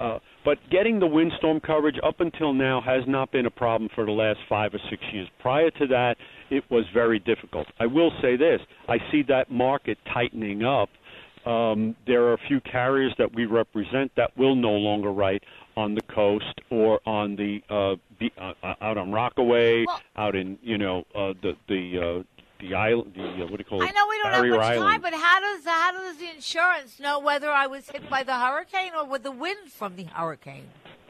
[0.00, 4.04] Uh, but getting the windstorm coverage up until now has not been a problem for
[4.04, 5.28] the last five or six years.
[5.40, 6.16] Prior to that,
[6.50, 7.66] it was very difficult.
[7.78, 10.88] I will say this: I see that market tightening up.
[11.46, 15.42] Um, there are a few carriers that we represent that will no longer write
[15.76, 19.84] on the coast or on the uh, be, uh, uh, out on Rockaway,
[20.16, 22.33] out in you know uh, the the uh,
[22.68, 23.86] the island, the uh, what do you call it?
[23.86, 24.90] I know we don't Barrier have much Island.
[24.90, 28.34] time, but how does how does the insurance know whether I was hit by the
[28.38, 30.66] hurricane or with the wind from the hurricane?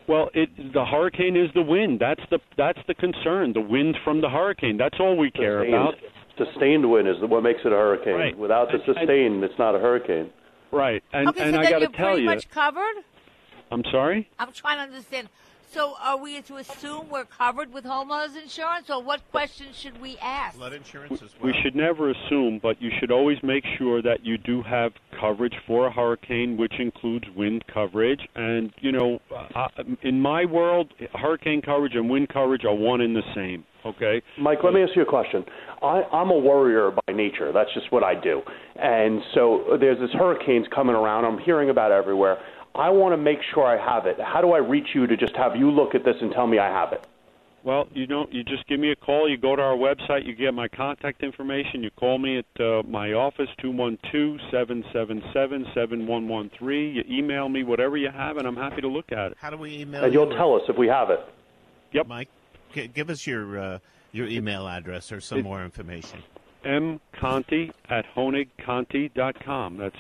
[0.09, 2.01] Well, it the hurricane is the wind.
[2.01, 3.53] That's the that's the concern.
[3.53, 4.77] The wind from the hurricane.
[4.77, 5.95] That's all we care Sustained- about.
[6.37, 8.15] Sustained wind is what makes it a hurricane.
[8.15, 8.37] Right.
[8.37, 10.31] Without the And- and- sustained, it's not a hurricane.
[10.73, 11.03] Right.
[11.13, 12.97] And okay, and so I then got to you're tell pretty you, much covered.
[13.71, 14.29] I'm sorry.
[14.41, 15.29] I'm trying to understand.
[15.75, 20.17] So, are we to assume we're covered with homeowners insurance, or what questions should we
[20.19, 20.57] ask?
[20.57, 21.53] Flood insurance as well.
[21.53, 25.55] We should never assume, but you should always make sure that you do have coverage
[25.67, 28.21] for a hurricane, which includes wind coverage.
[28.37, 29.67] And you know, uh,
[30.03, 33.65] in my world, hurricane coverage and wind coverage are one and the same.
[33.85, 34.23] Okay.
[34.39, 35.45] Mike, let me ask you a question.
[35.83, 37.53] I, I'm a worrier by nature.
[37.53, 38.41] That's just what I do.
[38.77, 41.25] And so there's this hurricanes coming around.
[41.25, 42.39] I'm hearing about it everywhere.
[42.75, 44.19] I want to make sure I have it.
[44.21, 46.59] How do I reach you to just have you look at this and tell me
[46.59, 47.07] I have it?
[47.63, 49.27] Well, you know, you just give me a call.
[49.27, 50.27] You go to our website.
[50.27, 51.83] You get my contact information.
[51.83, 56.29] You call me at uh, my office two one two seven seven seven seven one
[56.29, 56.91] one three.
[56.91, 59.39] You email me whatever you have, and I'm happy to look at it.
[59.41, 60.21] How do we email And you?
[60.21, 61.21] you'll tell us if we have it.
[61.93, 62.07] Yep.
[62.07, 62.29] Mike,
[62.75, 63.79] g- give us your uh,
[64.13, 66.23] your email address or some more information.
[66.67, 69.79] M Conti at honigconti.com.
[69.79, 69.97] That's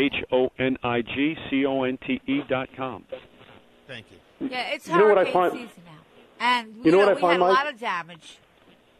[0.00, 3.04] H O N I G C O N T E dot com.
[3.86, 4.48] Thank you.
[4.48, 5.92] Yeah, it's You know what I find- season now,
[6.40, 8.38] and You know what I we find, had a lot of damage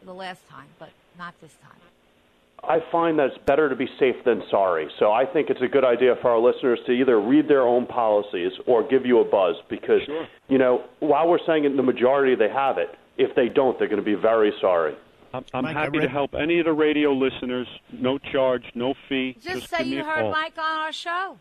[0.04, 1.70] the last time, but not this time.
[2.62, 4.90] I find that it's better to be safe than sorry.
[4.98, 7.86] So I think it's a good idea for our listeners to either read their own
[7.86, 10.02] policies or give you a buzz because,
[10.48, 13.88] you know, while we're saying in the majority they have it, if they don't, they're
[13.88, 14.94] going to be very sorry.
[15.32, 17.68] I'm, I'm Mike, I happy to help any of the radio listeners.
[17.92, 19.36] No charge, no fee.
[19.40, 20.32] Just, Just say you heard call.
[20.32, 21.38] Mike on our show.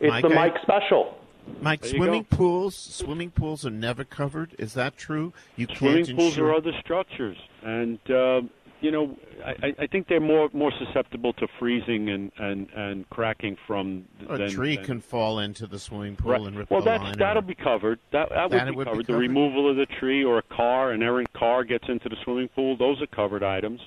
[0.00, 1.14] It's Mike, the I- Mike special.
[1.62, 2.36] Mike, There swimming go.
[2.36, 4.54] pools swimming pools are never covered.
[4.58, 5.32] Is that true?
[5.56, 6.48] You Swimming can't pools insure.
[6.50, 8.42] are other structures, and uh,
[8.80, 13.10] you know, I, I- I think they're more more susceptible to freezing and and, and
[13.10, 14.04] cracking from.
[14.28, 16.40] a than, tree than- can fall into the swimming pool Right.
[16.42, 17.18] and rip Well, the that's line.
[17.18, 17.98] that'll or- be covered.
[18.12, 19.06] That that would, be, would be covered.
[19.06, 22.48] The removal of the tree or a car, an errant car gets into the swimming
[22.48, 22.76] pool.
[22.76, 23.80] Those are covered items.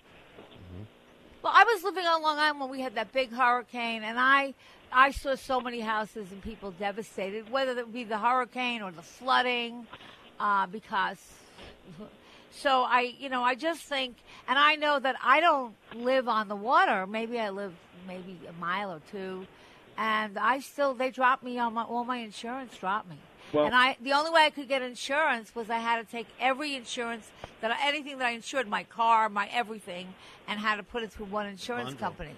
[1.44, 4.54] Well, I was living on Long Island when we had that big hurricane, and I
[4.92, 9.02] I saw so many houses and people devastated, whether it be the hurricane or the
[9.02, 9.88] flooding,
[10.40, 11.18] uh, because.
[12.52, 16.48] So I, you know, I just think, and I know that I don't live on
[16.48, 17.08] the water.
[17.08, 17.74] Maybe I live
[18.08, 19.48] maybe a mile or two,
[19.98, 23.18] and I still they dropped me on my all my insurance dropped me.
[23.54, 26.28] Well- and I the only way I could get insurance was I had to take
[26.40, 27.32] every insurance
[27.62, 30.14] that I, anything that I insured, my car, my everything,
[30.48, 32.32] and had to put it through one insurance company.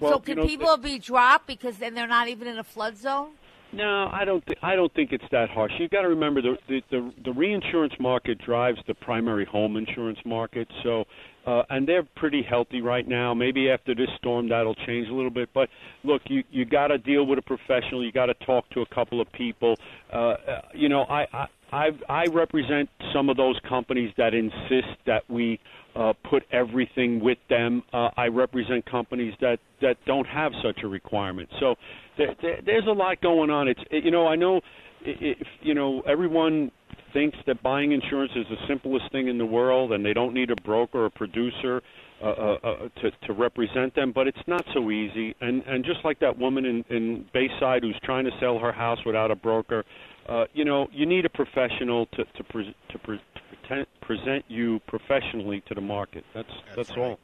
[0.00, 2.64] Well, so you can know, people be dropped because then they're not even in a
[2.64, 3.30] flood zone?
[3.74, 4.44] No, I don't.
[4.46, 5.72] Th- I don't think it's that harsh.
[5.78, 10.18] You've got to remember the, the the the reinsurance market drives the primary home insurance
[10.24, 10.68] market.
[10.82, 11.04] So,
[11.46, 13.34] uh, and they're pretty healthy right now.
[13.34, 15.48] Maybe after this storm that'll change a little bit.
[15.52, 15.68] But
[16.04, 18.04] look, you you got to deal with a professional.
[18.04, 19.76] You got to talk to a couple of people.
[20.12, 20.36] Uh, uh,
[20.72, 25.58] you know, I I I I represent some of those companies that insist that we
[25.96, 27.82] uh, put everything with them.
[27.92, 31.48] Uh, I represent companies that that don't have such a requirement.
[31.60, 31.74] So
[32.18, 33.68] there, there, there's a lot going on.
[33.68, 34.60] It's it, you know I know
[35.02, 36.70] if you know everyone
[37.12, 40.50] thinks that buying insurance is the simplest thing in the world and they don't need
[40.50, 41.80] a broker or producer
[42.22, 45.34] uh, uh, uh, to to represent them, but it's not so easy.
[45.40, 48.98] And and just like that woman in in Bayside who's trying to sell her house
[49.04, 49.84] without a broker,
[50.28, 54.44] uh, you know you need a professional to to pre- to, pre- to pretend, present
[54.48, 56.24] you professionally to the market.
[56.34, 57.18] That's that's, all.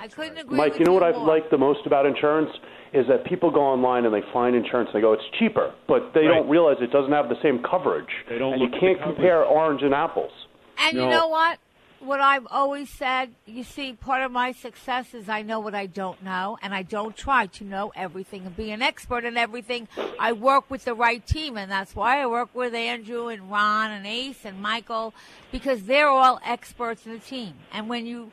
[0.00, 0.56] I couldn't agree.
[0.56, 1.26] Mike, with you know what I more.
[1.26, 2.50] like the most about insurance
[2.92, 6.12] is that people go online and they find insurance and they go, it's cheaper, but
[6.14, 6.36] they Right.
[6.38, 8.08] don't realize it doesn't have the same coverage.
[8.28, 10.32] They don't and you look at can't compare orange and apples.
[10.78, 11.58] And you know what?
[12.00, 15.86] What I've always said, you see, part of my success is I know what I
[15.86, 19.88] don't know, and I don't try to know everything and be an expert in everything.
[20.18, 23.90] I work with the right team, and that's why I work with Andrew and Ron
[23.90, 25.12] and Ace and Michael,
[25.50, 27.54] because they're all experts in the team.
[27.72, 28.30] And when you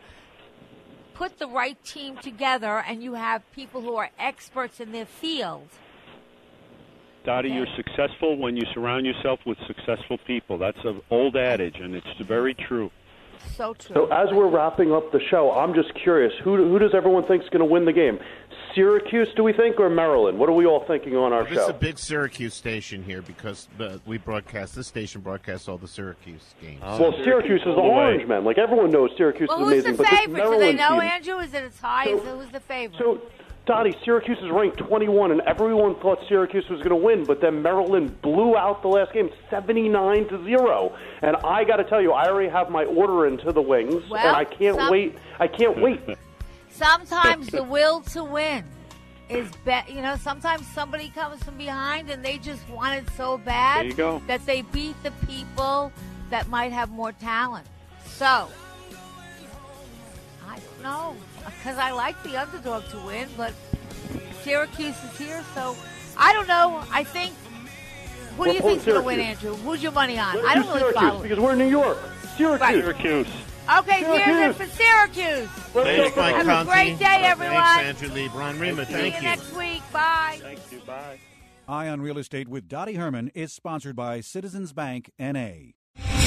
[1.16, 5.68] put the right team together and you have people who are experts in their field,
[7.26, 10.60] Dottie, you're successful when you surround yourself with successful people.
[10.60, 12.92] That's an old adage, and it's very true.
[13.56, 13.96] So true.
[13.96, 17.44] So as we're wrapping up the show, I'm just curious, who, who does everyone think
[17.44, 18.20] is going to win the game?
[18.74, 20.38] Syracuse, do we think, or Maryland?
[20.38, 23.70] What are we all thinking on our This is a big Syracuse station here because
[23.80, 26.82] uh, we broadcast this station broadcasts all the Syracuse games.
[26.82, 28.44] well, Syracuse is the orange man.
[28.44, 30.36] Like everyone knows Syracuse well, is who's amazing, the but this favorite?
[30.36, 31.40] Do they Maryland know, team, Andrew?
[31.40, 32.06] Is it a tie?
[32.08, 32.98] Is it, who's the favorite?
[33.00, 33.22] So,
[33.66, 37.64] Dottie, Syracuse is ranked 21, and everyone thought Syracuse was going to win, but then
[37.64, 40.96] Maryland blew out the last game, 79 to zero.
[41.24, 44.20] And I got to tell you, I already have my order into the wings, Well,
[44.26, 45.16] and I can't some- wait.
[45.40, 46.00] I can't wait.
[46.70, 48.64] sometimes the will to win
[49.30, 49.90] is bet.
[49.90, 53.90] You know, sometimes somebody comes from behind and they just want it so bad There
[53.90, 54.22] you go.
[54.28, 55.92] that they beat the people
[56.30, 57.66] that might have more talent.
[58.06, 58.48] So,
[60.48, 63.54] I don't know because I like the underdog to win, but
[64.44, 65.76] Syracuse is here, so
[66.18, 66.84] I don't know.
[66.92, 67.34] I think.
[68.38, 69.54] Who do We're you pulling think's going to win, Andrew?
[69.56, 70.36] Who's your money on?
[70.36, 71.22] Let's I do don't really Syracuse follow.
[71.24, 71.98] because we're in New York.
[72.36, 72.60] Syracuse.
[72.62, 72.84] Right.
[72.84, 73.28] Syracuse.
[73.80, 75.50] Okay, here's it for Syracuse.
[75.74, 76.72] Thanks, Mike Have a Conti.
[76.72, 77.56] great day, everyone.
[77.64, 78.28] Thanks, Andrew Lee.
[78.28, 79.30] Brian Rima, See thank you See you.
[79.32, 79.82] next week.
[79.92, 80.38] Bye.
[80.42, 80.80] Thank you.
[80.82, 81.18] Bye.
[81.68, 85.72] Eye on Real Estate with Dottie Herman is sponsored by Citizens Bank NA.